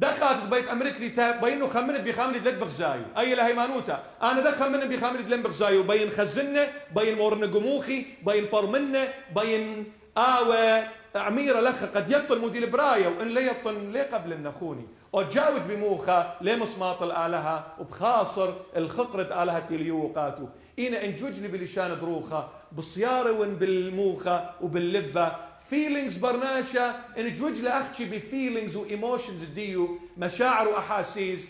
[0.00, 3.02] دخلت بيت أمرت لي بينو خمنت بخامنة لد بغزايو.
[3.18, 5.82] أي لهيمانوتا أنا دخل من بخامنة لد بغزايو.
[5.82, 10.82] بين خزنة بين مورن قموخي بين برمنة بين آوى
[11.14, 16.56] عميرة لخ قد يطل مودي براية وإن لا يطل ليه قبل النخوني وتجاوز بموخة ليه
[16.56, 20.46] مسماط الآلهة؟ وبخاصر الخقرة آلهة اليوقاتو.
[20.78, 25.32] إنا انجوج لي بلشان دروخة بالصيارة وين بالموخة وباللبة
[25.70, 31.48] فيلينجز برناشا انجوج لأخشي بفيلينجز وإيموشنز ديو مشاعر وأحاسيس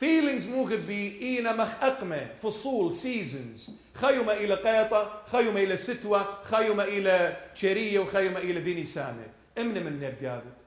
[0.00, 7.36] فيلينجز مغبي إينا مخ أقمة فصول سيزونز خيمة إلى قيطة خيمة إلى ستوة خيمة إلى
[7.54, 9.26] شرية وخيمة إلى بني سامة
[9.58, 10.63] امن من نبدابت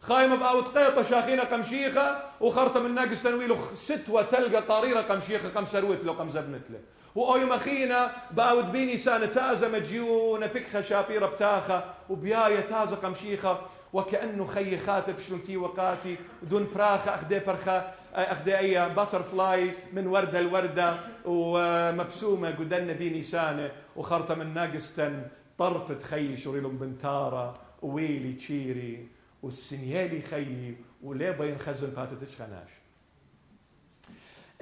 [0.00, 6.04] خايمة بأوت قيطة شاخينة قمشيخة وخرطة من ناقص تنويله ستوة تلقى طاريرة قمشيخة قم سروت
[6.04, 6.78] له قم زبنت له
[7.14, 13.60] وأوي مخينا باود بيني سانة تازة مجيونة بكخة شابيرة بتاخة وبياية تازة قمشيخة.
[13.92, 20.40] وكأنه خي خاتب شلتي وقاتي دون براخة أخدي برخة أخدي أي باتر فلاي من وردة
[20.40, 23.70] لوردة ومبسومة قدنا بيني سانة.
[23.96, 25.22] وخرطة من ناقستن
[25.58, 29.08] طربت خي شريلهم بنتارة وويلي تشيري.
[29.42, 32.70] والسنيالي خيي وليه بين خزن فاتتش خناش.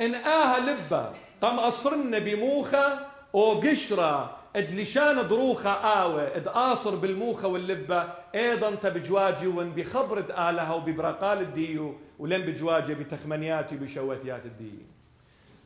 [0.01, 1.13] إن آها لبة
[1.43, 9.71] قام أصرنا بموخة أو قشرة ادلشان دروخة آوة إد آصر بالموخة واللبة أيضا تبجواجي وان
[9.71, 14.81] بخبرة آلها وببرقال الديو ولن بجواجي بتخمنياتي وبشواتيات الديو.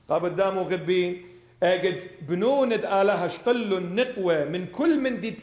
[0.09, 1.27] قاب قدامه غبي
[1.63, 5.39] اجد بنوند آلها شقل النقوة من كل من دي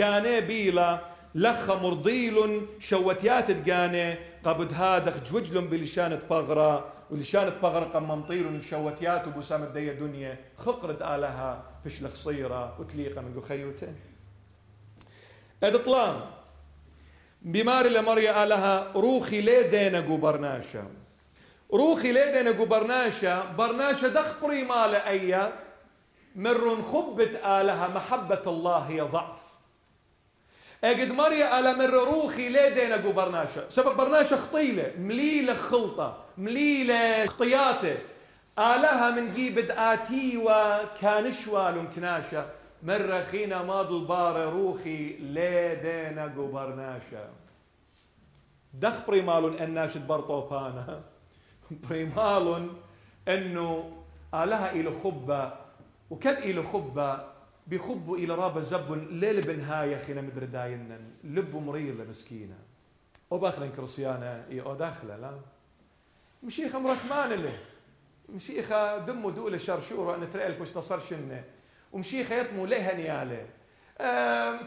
[0.00, 9.28] قاني بيلا لخ مرضيل شوتيات تقاني قبد هادخ جوجلن بلشانة بغرة ولشانة بغرة قممطيل شوتيات
[9.28, 13.94] وبسام الدية دنيا خقرت آلها فش لخصيرة وتليقة من خيوته.
[15.62, 16.20] ادطلان
[17.42, 20.84] بمار لمريا آلها روخي لي دينا برناشا.
[21.72, 25.52] روخي لي دينا برناشا برناشا دخ مال أيا
[26.36, 29.49] مرن خبت آلها محبة الله هي ضعف
[30.84, 33.70] أجد مريا على مر روخي ليدينا جو برناشا.
[33.70, 37.96] سبب برناشا خطيلة مليلة خلطة مليلة خطياته
[38.58, 42.46] آلها من جيبد آتي وكان شوال كناشا
[42.82, 47.28] مرة خينا ماض البار روخي ليدينا جو برناشا.
[48.74, 51.00] دخ بريمال الناشد برطوبانا
[51.90, 52.68] بريمال
[53.28, 53.92] أنه
[54.34, 55.52] آلها إلى خبة
[56.10, 57.29] وكد إلى خبة
[57.66, 61.00] بيخبوا إلى رابا زب ليل بنهاية خينا مدري داينا.
[61.24, 62.58] لبوا مريضة مسكينة.
[63.30, 64.44] وباخر كرسيانة.
[64.50, 65.38] إي أو داخلة لا.
[66.42, 67.52] مشيخة مرحمان له
[68.28, 71.44] مشيخة دمو دولة شرشورة أن ترأي الكوش تصر شنة.
[71.92, 73.46] ومشيخة يطمو لها نيالة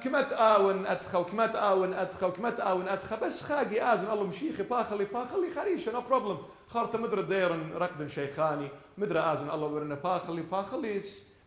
[0.04, 5.06] كما تآون أدخى وكما تآون أدخى وكما تآون أدخى بس خاقي آزن الله مشيخي باخلي
[5.06, 8.68] باخلي خريشة نو بروبلم خارطة مدر ديرن رقدن شيخاني.
[8.98, 11.02] مدر آزن الله ورنا باخلي باخلي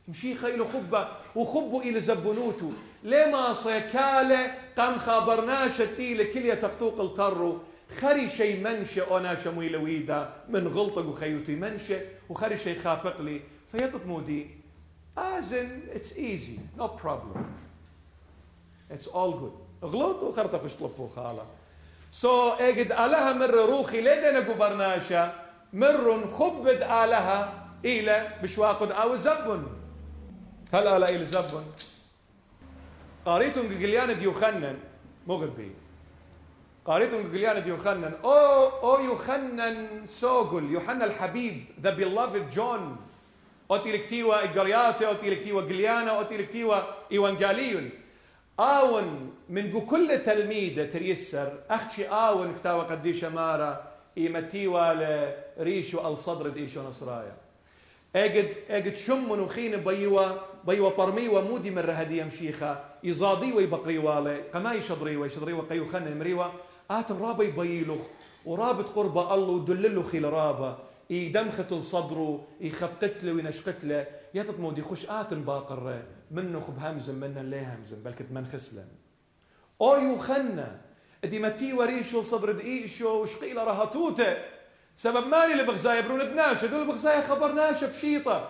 [0.08, 2.70] مشيخة إلى خبة وخبوا إلى زبنوتو.
[3.02, 7.58] لما صيكالة قام خابرناش التيلة كلية تقطوق الطرو
[8.00, 10.32] خري شي منشة أنا شموي لويدا.
[10.48, 13.40] من غلطة وخيوتي منشة وخري شي خابق لي.
[13.72, 14.50] فيطت مودي.
[15.18, 17.44] آزن it's easy no problem.
[18.90, 19.84] It's all good.
[19.84, 21.46] غلط وخرطة فش طلبوا خالة.
[22.22, 25.32] so, اجد آلها مر روخي لدينا قبرناشا.
[25.72, 29.66] مر خبد آلها إلى بشواقد أو زبن.
[30.74, 31.64] هل آلا إلى زبن؟
[33.26, 34.78] قاريتم قليان ديوخنن
[35.26, 35.70] مغبي
[36.84, 42.96] قاريتم قليان ديوخنن أو أو يوخنن سوغل يوحنا الحبيب ذا beloved جون
[43.70, 46.76] أوتي لكتيوا إقرياتي أوتي لكتيوا قليانا أوتي لكتيوا
[47.12, 47.90] إيوانجاليون.
[48.60, 54.94] آون من كل تلميذة تريسر أختي آون كتاوى قديش مارا إيمتيوا
[55.58, 57.45] لريشو الصدر ديشو نصرايا.
[58.16, 60.26] اجد اجد شم وخين بيوا
[60.64, 66.44] بيوا برميوا مودي من رهدي مشيخة يزادي ويبقري والي قما يشضري ويشضري وقيو خن مريوا.
[66.90, 68.00] آتم رابا يبيلوخ
[68.46, 70.78] ورابط قرب الله ودللو خيل رابا.
[71.10, 74.06] إي دمخت الصدر إي خبتت له وينشقت له
[74.58, 76.02] مودي خش آتن باقر.
[76.30, 78.88] منه خب همزم منه ليه همزم بلكت من خسلن
[79.80, 80.80] أو يوخنا
[81.24, 84.36] أدي متي وريشو صدر دقيشو وشقيله رهتوته
[84.96, 88.48] سبب مالي اللي بغزايا برون بناشا دول بغزايا خبرناشا بشيطة.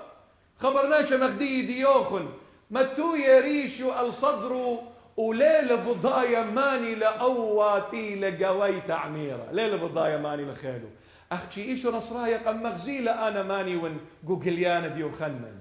[0.59, 2.29] خبرناشا مغدي ديوخن.
[2.71, 4.79] متو يريشو الصدر
[5.17, 10.89] وليل بضايا ماني لأواتي لقوي تعميرة ليل بضايا ماني لخيلو
[11.33, 15.61] أختي إيشو نصرايا قم مغزيلة أنا ماني ون جوجليانا دي يخنن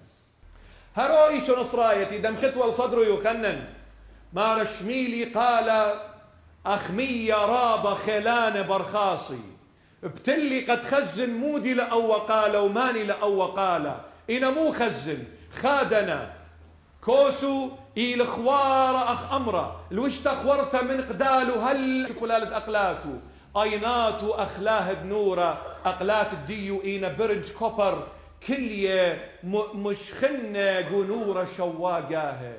[0.96, 3.66] هرو إيشو نصرايتي دم خطوة الصدر يخنن
[4.34, 6.00] ما رشميلي قال
[6.66, 9.55] أخمي راب خلان برخاصي.
[10.06, 13.96] بتلي قد خزن مودي لأو قال وماني لأو قال
[14.30, 15.24] إنا مو خزن
[15.62, 16.34] خادنا.
[17.02, 19.82] كوسو إي الخوار أخ أمرا.
[19.92, 23.10] الوش تخورت من قداله هل شكلالة أقلاتو؟
[23.62, 28.08] أيناتو أخلاه بنورة أقلات الديو إينا برج كوبر.
[28.48, 29.32] كلية
[29.74, 32.54] مشخنة قنورة شواقاه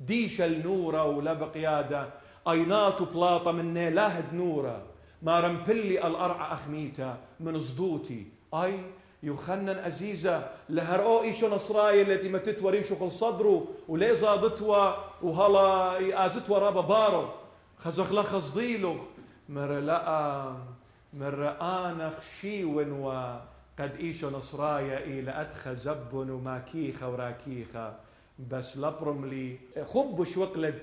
[0.00, 2.08] ديش النورة ولا بقيادة.
[2.48, 4.82] أيناتو بلاطة من نيلاه نورة.
[5.22, 8.26] ما رمبلي الأرع أخميتا من صدوتي.
[8.54, 8.80] أي
[9.22, 16.80] يخنن أزيزة لهرقو إيشو نصراي التي متت وريشو خل صدرو ولي زادتوا وهلا آزتوا رابا
[16.80, 17.28] بارو.
[17.78, 19.00] خزخ لخص ضيلوخ
[19.48, 20.56] مر لأ
[21.14, 27.94] مر آنخ شيون وقد إيشو نصرايا إلى أدخ زبن وماكيخة وراكيخة
[28.50, 30.82] بس لبرم لي خبش وقلد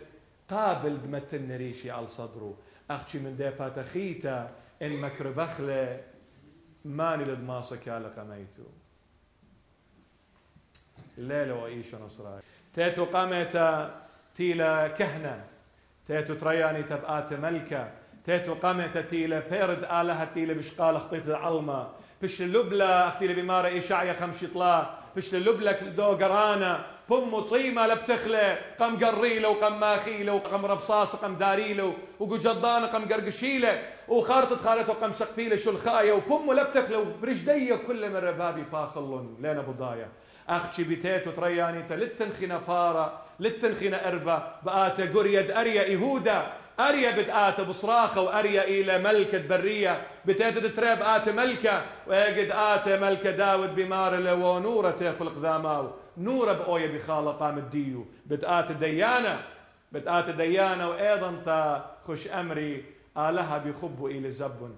[0.50, 2.54] قابل دمتن ريشي على صدره
[2.90, 6.04] أختي من دي باتخيتا إن مكر بخلة
[6.86, 8.64] ماني لدماسك على قميتو
[11.18, 12.42] الليلة وإيش نصراي
[12.74, 13.96] تيتو قامتا
[14.36, 15.46] تيلا كهنة
[16.06, 17.92] تيتو ترياني تبقات ملكة
[18.24, 21.92] تيتو قامتا تيلا بيرد آلها تيلا بشقال اخطيت العلمة.
[22.22, 26.95] بش اللبلة أختي بمارة إشعيا خمشطلا بش اللبلة دو قرانا.
[27.10, 33.84] بم صيمه لبتخله قم قريلة وقم ماخيلة وقم ربصاص وقم داريلة وقجضان قم قرقشيلة.
[34.08, 39.72] وخارطة خالته قم سقبيله شو الخايه وبمه لبتخله وبرجدية كل من ربابي باخلون لين أبو
[39.72, 40.10] ضايا
[40.50, 44.56] أختي بيتيتو ترياني للتنخينا بارا للتنخينا إربا.
[44.64, 46.48] بآتا قريد أريا إيهودا.
[46.80, 50.08] أريا بتآت بصراخة وأريا إلى ملكة برية.
[50.26, 51.82] بتآت تراب آت ملكة.
[52.08, 55.58] ويجد آت ملكة داود بمار ونورة ذا
[56.18, 58.06] نورة بأويا بخالة قام الديو.
[58.26, 59.42] بتآت ديانة
[59.92, 62.86] بتآت ديانة وأيضا تا خش أمري
[63.18, 64.76] آلها بخب إلى زب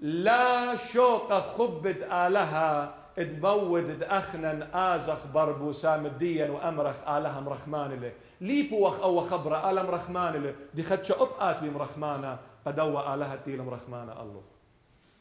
[0.00, 9.20] لا شوق خبت آلها ادبود أخنن آزخ بربو سامديا وأمرخ آلها مرخمان له ليبوخ أو
[9.20, 14.42] خبرة آلم رخمان له دي خدش ابقات مرخمانة قدوا آلها تيل مرخمانة الله.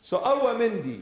[0.02, 1.02] سو أو مندي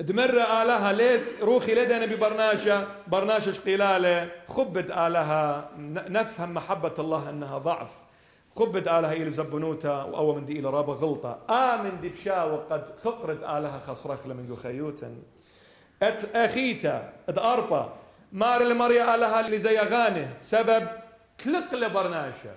[0.00, 4.30] دمر آلها ليد روخي لدينا ببرناشة برناشة شقيلالة.
[4.48, 5.70] خبت آلها
[6.08, 7.90] نفهم محبة الله أنها ضعف.
[8.56, 11.38] خبت آلها إلى زبنوتا وأو من دي إلى رابا غلطة.
[11.50, 15.14] آمن دي بشا وقد خقرت آلها خصرخ لمن خيوتا
[16.02, 17.92] أت أخيتا أت أربا.
[18.32, 19.80] مار المريا آلها اللي زي
[20.42, 20.88] سبب
[21.38, 22.56] تلق لبرناشة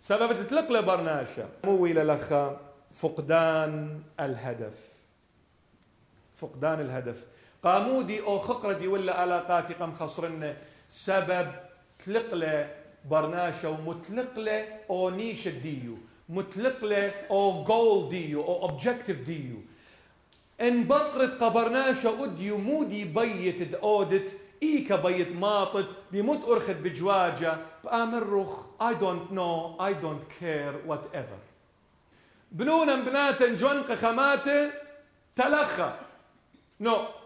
[0.00, 2.60] سبب تلق لبرناشة مو إلى لخا.
[2.90, 4.89] فقدان الهدف.
[6.40, 7.26] فقدان الهدف.
[7.64, 10.56] قامودي أو خقردي ولا علاقاتي قم خسرنا
[10.88, 11.52] سبب
[12.04, 12.70] تلقله
[13.10, 15.98] برناشا ومطلق له أو نيش ديو.
[16.28, 19.56] مطلق له أو جول ديو أو اوبجكتيف ديو.
[20.60, 24.36] إن بقرة قبرناشا اديو مودي بيت أودت.
[24.62, 25.88] إيكا بيت ماطت.
[26.12, 27.56] بموت ارخد بجواجة.
[27.84, 29.76] بامرخ I don't know.
[29.78, 30.74] I don't care.
[30.88, 31.38] Whatever.
[32.52, 34.70] بنونا بناتا جونق خماتة
[35.36, 35.92] تلخى.
[35.92, 36.09] نو
[36.80, 37.20] no.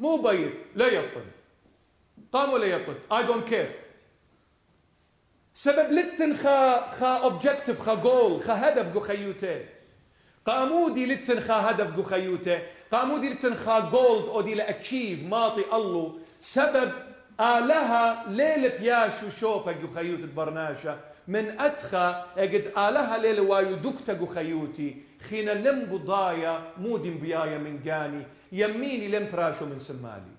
[0.00, 1.24] مو بيت لا يطن
[2.32, 3.84] قام ولا يطن I don't care.
[5.54, 9.64] سبب لتن خا خا اوبجكتيف خا جول خا هدف جو خيوته
[10.46, 16.18] قامودي لتن خا هدف جو خيوته قامودي لتن خا جولد أو دي لاتشيف ماطي الله
[16.40, 16.92] سبب
[17.40, 24.26] آلها ليل بياشو شوبا جو خيوت برناشا من أدخى أجد آلها ليل وايو دكتا جو
[24.26, 24.96] خيوتي
[25.28, 28.26] خينا لم بضايا مودين بيايا من جاني
[28.60, 30.34] يميني لم براشو من سمالي.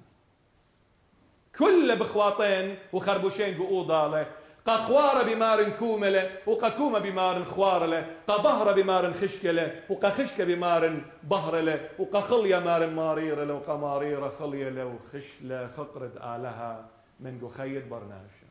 [1.59, 4.27] كل بخواطين وخربوشين جو أوضالة
[4.65, 11.01] قا خوارة بمار كوملة وقا كومة بمار خوارلة قا بهرة بمار خشكلة وقا خشكة بمار
[11.23, 16.85] بهرلة وقا خلية مار ماريرة وقا ماريرة خلية وخشلة خقرد آلها
[17.19, 18.47] من قخيد برناشة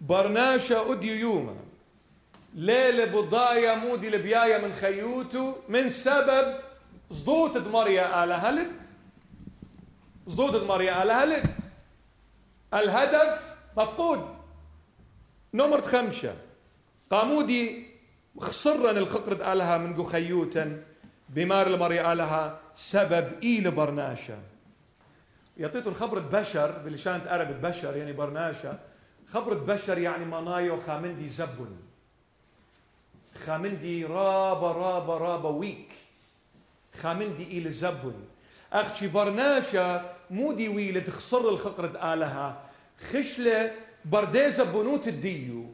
[0.00, 1.56] برناشة أديو يوما
[2.54, 6.56] ليلة بضايا مودي لبيايا من خيوتو من سبب
[7.10, 8.81] صدوت دمريا آلها لد
[10.28, 11.54] صدوت دمريا آلها لد
[12.74, 14.36] الهدف مفقود.
[15.54, 16.36] نمرة خمسة.
[17.10, 17.86] قامودي
[18.40, 20.10] خسرن الخقرد آلها من جو
[21.28, 24.38] بمار المري آلها سبب إيل برناشا.
[25.56, 28.78] يعطيتهم خبرة بشر بلشان تقرب بشر يعني برناشا.
[29.26, 31.76] خبرة بشر يعني منايو خامندي زبن
[33.46, 35.92] خامندي رابا رابا رابا ويك.
[37.02, 38.14] خامندي إيل زبن
[38.72, 42.62] أختي برناشا مودي ويل تخسر الخقرة آلها.
[43.10, 43.72] خشلة
[44.04, 45.66] برديزة بنوت الديو.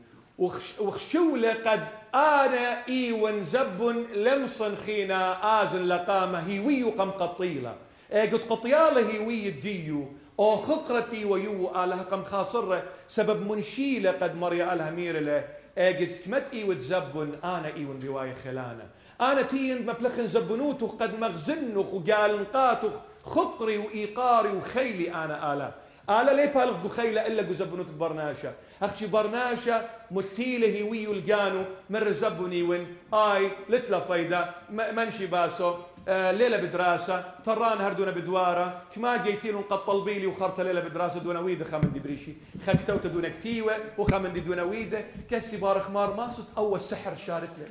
[0.78, 1.84] وخشولة قد
[2.14, 3.82] أنا إيون زب
[4.14, 7.74] لمصن خينا آزن لقامة هيوي قم قطيلة
[8.12, 10.08] قد قطيالة هيوي الديو.
[10.40, 12.82] أو خقرتي ويو آلها قم خاصرة.
[13.08, 15.44] سبب منشيلة قد مريا آلها ميرلة.
[15.78, 18.86] قد كمت إيوة زبن أنا إيون رواية خلانة.
[19.20, 22.92] أنا تين مبلخن زبنوتو قد مغزنخ وقال نقاتخ
[23.24, 25.74] خقري وإيقاري وخيلي أنا آلها
[26.08, 28.52] أنا ليه بالغ خيلة الا زبنوت برناشا.
[28.82, 35.74] اخشي برناشا متيله هي الجانو مر زبني وين اي لتلا فايدة منشي باسو.
[36.08, 41.36] آه ليلة بدراسة طران هردونا بدوارة كما جيتين قد طلبي لي وخرت ليلة بدراسة دون
[41.36, 42.32] ويدة خامن دي بريشي
[42.66, 47.50] خكتوت دون كتيوة وخامن دي دون ويدة كسي بار خمار ما صد أول سحر شارت
[47.58, 47.66] له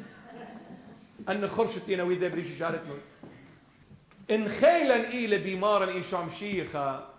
[1.29, 2.97] أن خرشت دينا ويدة بريشي شارت له
[4.35, 7.13] إن خيلا إيلة بيمارا إن شامشيخا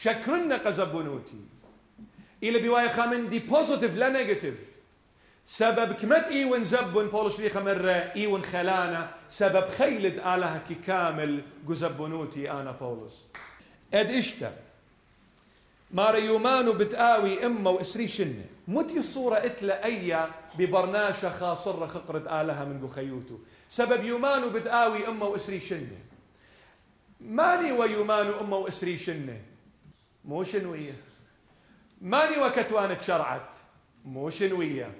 [0.00, 1.40] شكرنا قزبونوتي
[2.42, 4.74] إلى بواي خامن دي بوزيتيف لا نيجاتيف
[5.46, 9.10] سبب كمت إيون زبون بولش ليخا مرة إيون خلانا.
[9.28, 13.22] سبب خيلد آلها كي كامل قزبونوتي أنا بولس.
[13.94, 14.52] إد إشتا.
[15.94, 18.46] مار يومانو بتقاوي إما وإسري شنة.
[18.68, 23.38] متي الصورة إتلا أيا ببرناشة خاصرة خقرت آلها من خيوتو
[23.68, 25.98] سبب يومانو بتقاوي إما وإسري شنة.
[27.20, 29.40] ماني ويومانو إما وإسري شنة؟
[30.24, 30.96] مو شنوية.
[32.00, 33.50] ماني وكتوانة شرعت؟
[34.04, 34.90] مو شنوية.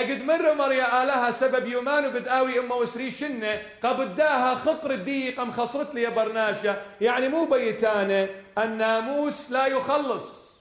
[0.00, 6.10] قد مرة مريا آلها سبب يومان وبدآوي أمه وسري شنة قبداها الديق أم خسرت لي
[6.10, 6.76] برناشة.
[7.00, 8.28] يعني مو بيتانة
[8.58, 10.52] الناموس لا يخلص.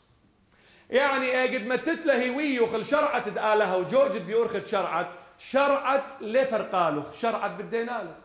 [0.89, 5.07] يعني قد متت له هوية وخل شرعت آلها وجوجت بيورخت شرعت.
[5.39, 8.15] شرعت ليبر قالخ شرعت بدينالخ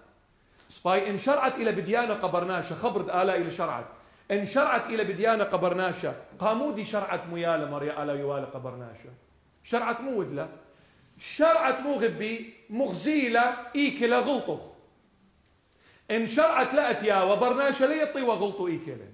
[0.68, 3.86] سباي إن شرعت إلى بديانة قبرناشة خبرت آلا إلى شرعت.
[4.30, 9.10] إن شرعت إلى بديانة قبرناشا قامودي شرعت ميالة مريا على يوالة قبرناشا
[9.64, 10.48] شرعت مو ودلة
[11.18, 14.60] شرعت مو غبي مغزيلة إيكلة غلطخ.
[16.10, 19.08] إن شرعت لأت يا وبرناشا ليطي وغلطو إيكلة.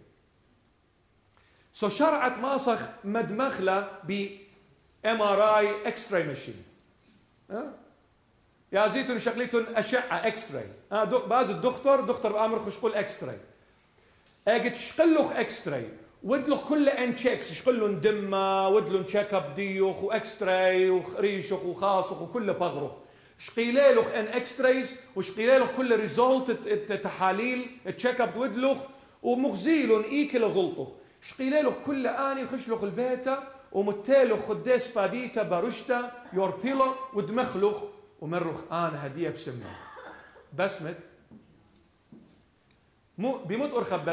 [1.73, 4.29] سو شرعت ماسخ مدمخلة ب
[5.07, 6.63] إم آر آي اكستراي ماشين.
[8.73, 10.67] يا زيتون شغليتون أشعة اكستراي
[11.29, 13.39] باز الدكتور دكتور بآمر خش قول اكستراي
[14.49, 15.89] اجت شقلوخ اكستراي
[16.25, 22.93] ودلوخ كل ان تشيكس شقلن دمة ودلن تشيك اب ديوخ وإكستراي وخريشوخ وخاصخ وكل بغرخ.
[23.39, 26.51] شقيليلوخ إن إكسترايز وشقيليلوخ كل ريزولت
[26.93, 28.79] تحاليل تشيك اب ودلوخ
[29.23, 30.89] ومغزيلون ايكل غلطوخ
[31.23, 37.77] شقيليلوخ كل آني خشلوخ البيتا ومتيلوخ خديس باديتا بارشتا يور بيلو ودمخلوخ
[38.20, 39.64] ومرخ أنا هدية بسمة.
[40.59, 40.99] بسمت
[43.18, 44.05] مو بموت أرخب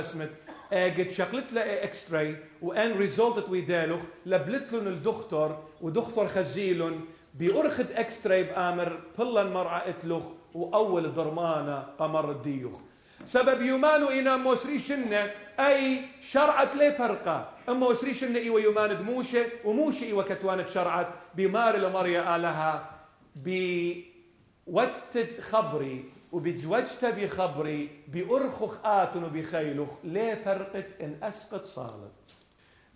[0.73, 6.99] قد شغلت له إكس راي وأن ريزولتت ويدالوخ لبلت لهم الدكتور ودكتور خزيلن
[7.33, 12.81] بأرخد إكس راي بآمر بلا المرأة إتلوخ وأول ضرمانه قمر الديوخ.
[13.25, 15.27] سبب يومانو إنا موسريشنا
[15.59, 22.35] أي شرعت لي فرقة أما وسريشنا إيوة يومان دموشة وموشة إيوة كتوانت شرعت بمار لمريا
[22.35, 22.89] آلها
[23.35, 32.11] بوتد خبري وبجوجت بخبري بأرخخ آتن وبخيلخ ليه فرقت إن أسقط صالت.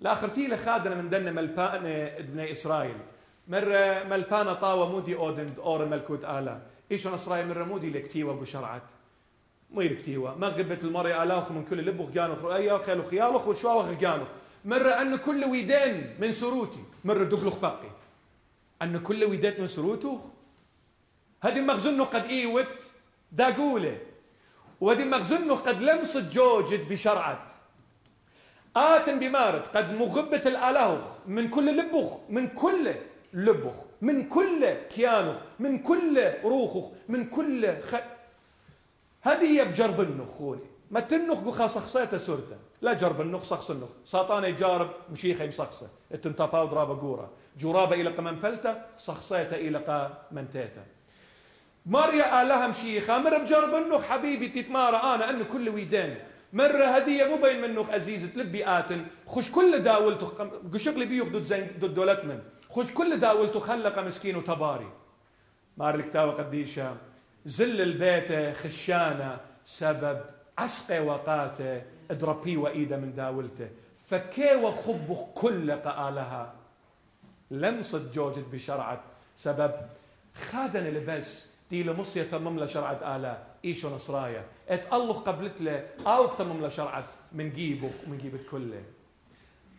[0.02, 1.86] لآخرتي لخادنا من دنا ملبان
[2.18, 2.98] ابن إسرائيل.
[3.48, 6.62] مرة ملبانة طاوة مودي أودند أور ملكوت آلا.
[6.92, 8.84] إيش إسرائيل مرة مودي لكتيوة بشرعت
[9.72, 14.28] مو يلكتيوة ما غبت المرأة آلاخ من كل لبخ جانخ رؤيا خيلو خيالخ وشواوخ جانخ.
[14.66, 16.84] مرة أن كل ويدين من سروتي.
[17.06, 17.90] مرة دقلخ باقي.
[18.82, 20.22] أن كل ويدات من سروتوخ.
[21.42, 22.92] هذه مخزنه قد إيوت.
[23.34, 23.98] داقولة.
[24.82, 27.54] وهذه مخزنه قد لمست جوجد بشرعت.
[28.76, 32.96] آتن بمارت قد مغبة الآلاخ من كل لبخ من كل
[33.34, 37.96] لبخ من كل كيانخ من كل روخخ من كل خ...
[39.22, 40.62] هذه هي بجرب النخ خوني
[40.92, 43.90] ما تنخ قو شخصيته سرته لا جرب النخ شخص النخ.
[44.06, 50.84] ساطانه يجارب مشيخة يمسخصه التنتابا ودرابا قورا جرابه إلى قمنفلته شخصيته إلى قمنتيته
[51.86, 56.16] مريا آلها مشيخة مرة بجرب النخ حبيبي تتمارى أنا أنه كل ويدين.
[56.54, 59.06] مرة هدية مو بين منك عزيزة تلبي آتن.
[59.28, 60.28] خش كل داولته
[60.74, 64.92] قشق لي بيوخ ضد زين ضد دولتمن خش كل داولته خلق مسكين وتباري.
[65.78, 66.98] مار الكتابة قديشة.
[67.46, 70.22] زل البيت خشانة سبب
[70.58, 71.82] عسقي وقاته
[72.12, 73.70] إدربي وإيده من داولته
[74.08, 76.54] فكي وخبخ كل قالها.
[77.52, 79.04] لمصت جوجد بشرعة
[79.36, 79.72] سبب.
[80.52, 86.62] خادن لبس دي لمصية تمم له شرعت آلا إيشو نصرايا اتألخ قبلت له أو تمم
[86.62, 88.84] له شرعت من جيبه ومن جيبت كله.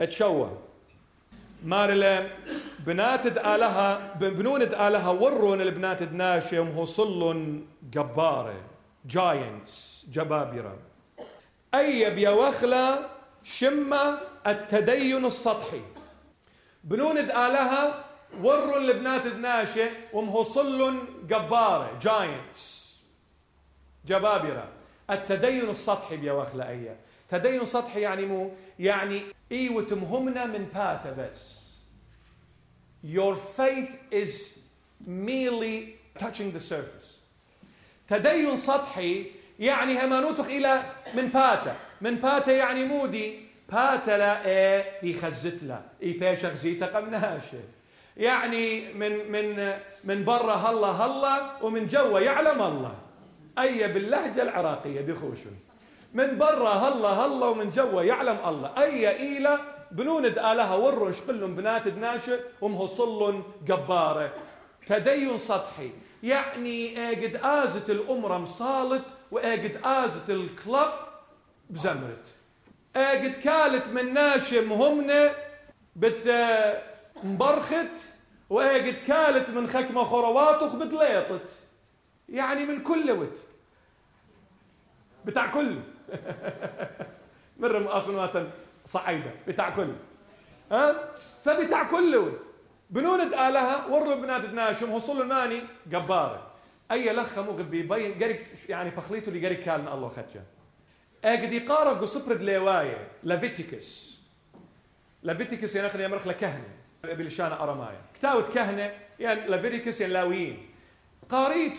[0.01, 0.59] اتشوى
[1.64, 2.26] مارلا
[2.78, 7.61] بنات آلها بنون آلها ورون البنات ناشي ومهوصل
[7.91, 8.61] جبارة.
[9.07, 10.78] جاينتس جبابرة.
[11.74, 13.07] أي بيوخلة
[13.45, 15.82] شمة التدين السطحي.
[16.85, 18.05] بنون آلها
[18.43, 22.95] وروا البنات دناشة ومهوصل جبارة جاينتس
[24.07, 24.68] جبابرة.
[25.11, 26.97] التدين السطحي بيوخلة أي
[27.30, 29.22] تدين سطحي يعني مو يعني
[29.53, 31.64] إيوه تمهمنا من باتا بس.
[33.05, 34.59] Your faith is
[35.07, 37.18] merely touching the surface.
[38.09, 39.26] تدين سطحي
[39.59, 40.82] يعني همانوتك إلى
[41.14, 43.41] من باتا من باتا يعني مودي
[43.72, 45.80] باتا لا إيه دي خزت لا.
[46.03, 47.61] إي بيش غزيتا قمناشه
[48.17, 52.95] يعني من من من برا هلا هلا ومن جوا يعلم الله.
[53.59, 55.55] أي باللهجة العراقية بخوشن
[56.15, 58.73] من برا هلا هلا ومن جوا يعلم الله.
[58.79, 59.59] أي إيلة
[59.91, 64.33] بنوند آلها ورن شقلن بنات دناشة ومهصلن جبارة
[64.87, 65.91] تدين سطحي.
[66.23, 70.93] يعني اجد آزت الأمرة مصالت واجد آزت الكلب
[71.71, 72.27] بزمرت.
[72.97, 75.35] اجد كالت من ناشم همنا
[75.97, 76.29] بت
[77.25, 78.05] مبرخت
[78.51, 81.59] واجد كالت من خكمة خرواتخ بتليطت
[82.29, 83.39] يعني من كل وت.
[85.25, 85.79] بتاع كل.
[87.61, 88.51] مرة مؤاخذة
[88.85, 89.31] صعيدة.
[89.49, 89.93] بتاع كل.
[90.72, 91.11] ها؟
[91.45, 92.39] فبتاع كل ود
[92.91, 96.51] بنونة آلها وروا بنات تناشم وصلوا الماني جبارة.
[96.91, 100.43] أي لخة مو بيبين قريك يعني بخليته اللي قريك كان الله خدشه.
[101.25, 104.14] أجد يقارق سبرد لواية لافيتيكس
[105.22, 106.84] لافيتيكس يعني أخي يمرخ لكهنة.
[107.12, 110.66] بلشانة أرماية كتاوت كهنة يعني لافيتيكس يعني لاويين.
[111.28, 111.78] قاريت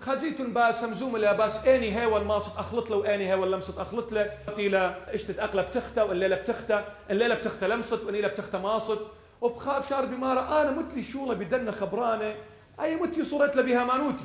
[0.00, 4.30] خزيت باس همزوم ولا باس أني هي والماصت أخلط له وأني هي واللمصت أخلط له.
[4.48, 8.98] إلى اشتت أقلة بتخته والليله بتخته الليلة بتخته لمصت والليله بتخته ماصت
[9.40, 12.34] وبخاف شار بمارة أنا متلي شولة بدنا خبرانة
[12.80, 14.24] أي متي صورت بها مانوتي.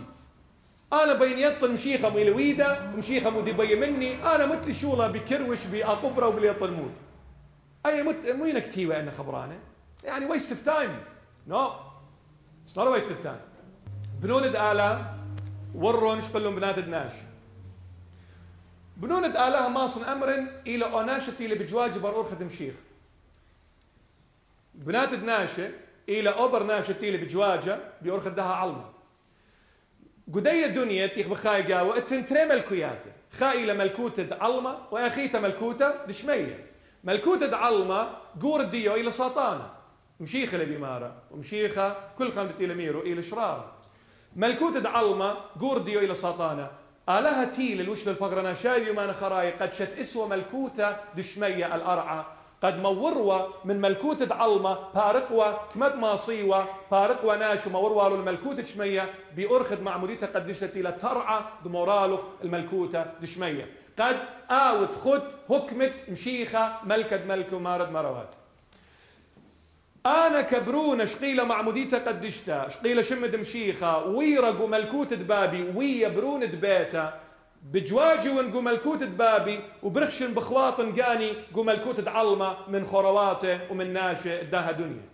[0.94, 6.28] أنا بين يطن مشيخة مي لويدا ومشيخه مودي بي مني أنا متلي شولة بكروش بأقبرة
[6.28, 6.92] وبليطن مود
[7.86, 9.60] أي مت وين كتيوه أنا خبرانة.
[10.04, 11.04] يعني ويست اوف تايم
[11.48, 11.72] نو
[12.64, 13.40] اتس نوت ويست اوف تايم
[14.22, 15.06] بنوند آلا
[15.76, 17.14] ورون شقلهم بنات دناش.
[18.98, 20.30] بنوند آلا ماصن أمر
[20.68, 22.76] إلى إلى بجواج برور خدم شيخ.
[24.76, 25.72] بنات دناشة
[26.10, 28.86] إلى أوبر ناشة إلى بجواجة بيور خدها علمة.
[30.34, 36.66] قدية الدنيا تيخ بخاي جاوة التنتري ملكوياته خايلة ملكوتة علمة وأخيتها ملكوتة دشمية.
[37.04, 38.10] ملكوتة علمة
[38.42, 39.81] قور الديو إلى ساطانة.
[40.22, 43.72] مشيخة لبيمارة ومشيخة كل خمدة إلى ميرو إلى شرارة
[44.36, 46.68] ملكوت علمة قور ديو إلى ساطانة.
[47.10, 52.26] آلها تيل الوش بالبغرنا شايبي ما خراي قد شت اسوى ملكوتة دشمية الأرعى.
[52.64, 59.14] قد موروا من ملكوتة علمة بارقوة كمد ماصيوة بارقوة ناشو موروا له الملكوتة دشمية.
[59.36, 63.70] بأرخد معموديتها قد دشتي لترعى دمورالو الملكوتة دشمية.
[64.00, 64.18] قد
[64.52, 68.36] آوت خد هكمت مشيخة ملكة ملك ومارد مروات.
[70.06, 77.20] أنا كبرونة شقيلة معموديتا قدشتا شقيلة شمد مشيخة ويرقوا ملكوت دبابي ويا برون دبيتا
[77.64, 84.72] بجواجي ونقو ملكوت دبابي وبرخشن بخواطن قاني قو ملكوت دعلمة من خرواته ومن ناشئ داها
[84.72, 85.10] دنيا.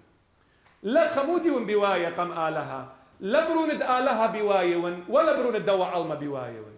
[0.83, 6.15] لا خمودي ون بواية قم آلها لا برون آلها بواية ون ولا برون دوا علمة
[6.15, 6.77] بواية ون.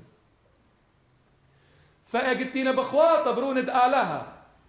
[2.05, 4.27] فأقتينا بخواطة برون آلها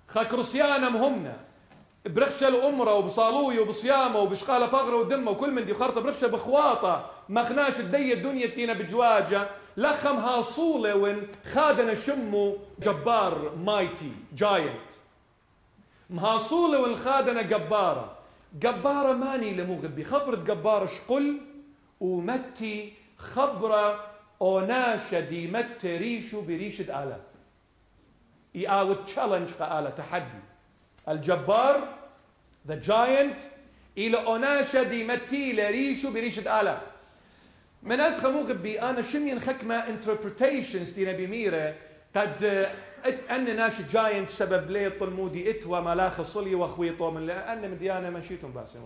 [0.09, 1.37] خاكروسيانا مهمنا
[2.07, 7.81] برخشة الأمرة وبصالوية وبصيامة وبشقالة بغرة ودمة وكل من دي خرطة برخشة بخواطة ما خناش
[7.81, 9.49] الدية الدنيا تينا بجواجة.
[9.77, 14.91] لخمها صولة وين خادنا شمو جبار مايتي جاينت.
[16.11, 18.17] مهاصولة وين خادنا جبارة.
[18.55, 21.41] جبارة ماني لمغبي خبرة جبارة شقل
[22.01, 24.07] ومتي خبرة
[24.43, 27.21] أوناشة دي مت ريشو بريشة آلة.
[28.57, 30.50] إي آوت تشالنج قالة تحدي.
[31.09, 31.89] الجبار
[32.69, 33.43] ذا جاينت
[33.99, 36.81] إلى أوناشا دي متي لريشو بريشة آلة.
[37.83, 41.75] من أنت خمو غبي أنا شمين خكمة interpretations دي نبي ميرة
[42.17, 42.69] قد
[43.31, 48.79] أن ناش جاينت سبب لي طلمودي إتوا ملاخ صلي وخويطو من لأن مديانة مشيتم باسي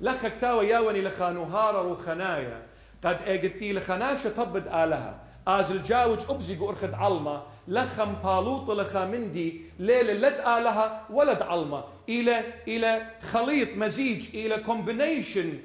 [0.00, 2.62] لخك تاوى ياوني لخانو هارر وخنايا
[3.04, 5.20] قد اجتي لخناشة طبد آلها.
[5.48, 12.44] آزل جاوج أبزي أرخد علمة لخم بالوط لخا مندي ليلة لت آلها ولد علمة إلى
[12.68, 15.58] إلى خليط مزيج إلى كومبينيشن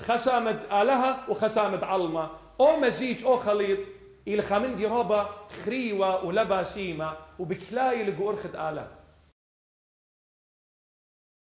[0.00, 2.30] خسامة آلها وخسامة علمة
[2.60, 3.78] أو مزيج أو خليط
[4.28, 5.28] إلى خامندي ربا
[5.64, 8.88] خريوة ولباسيمة وبكلاي لقو أرخد آلها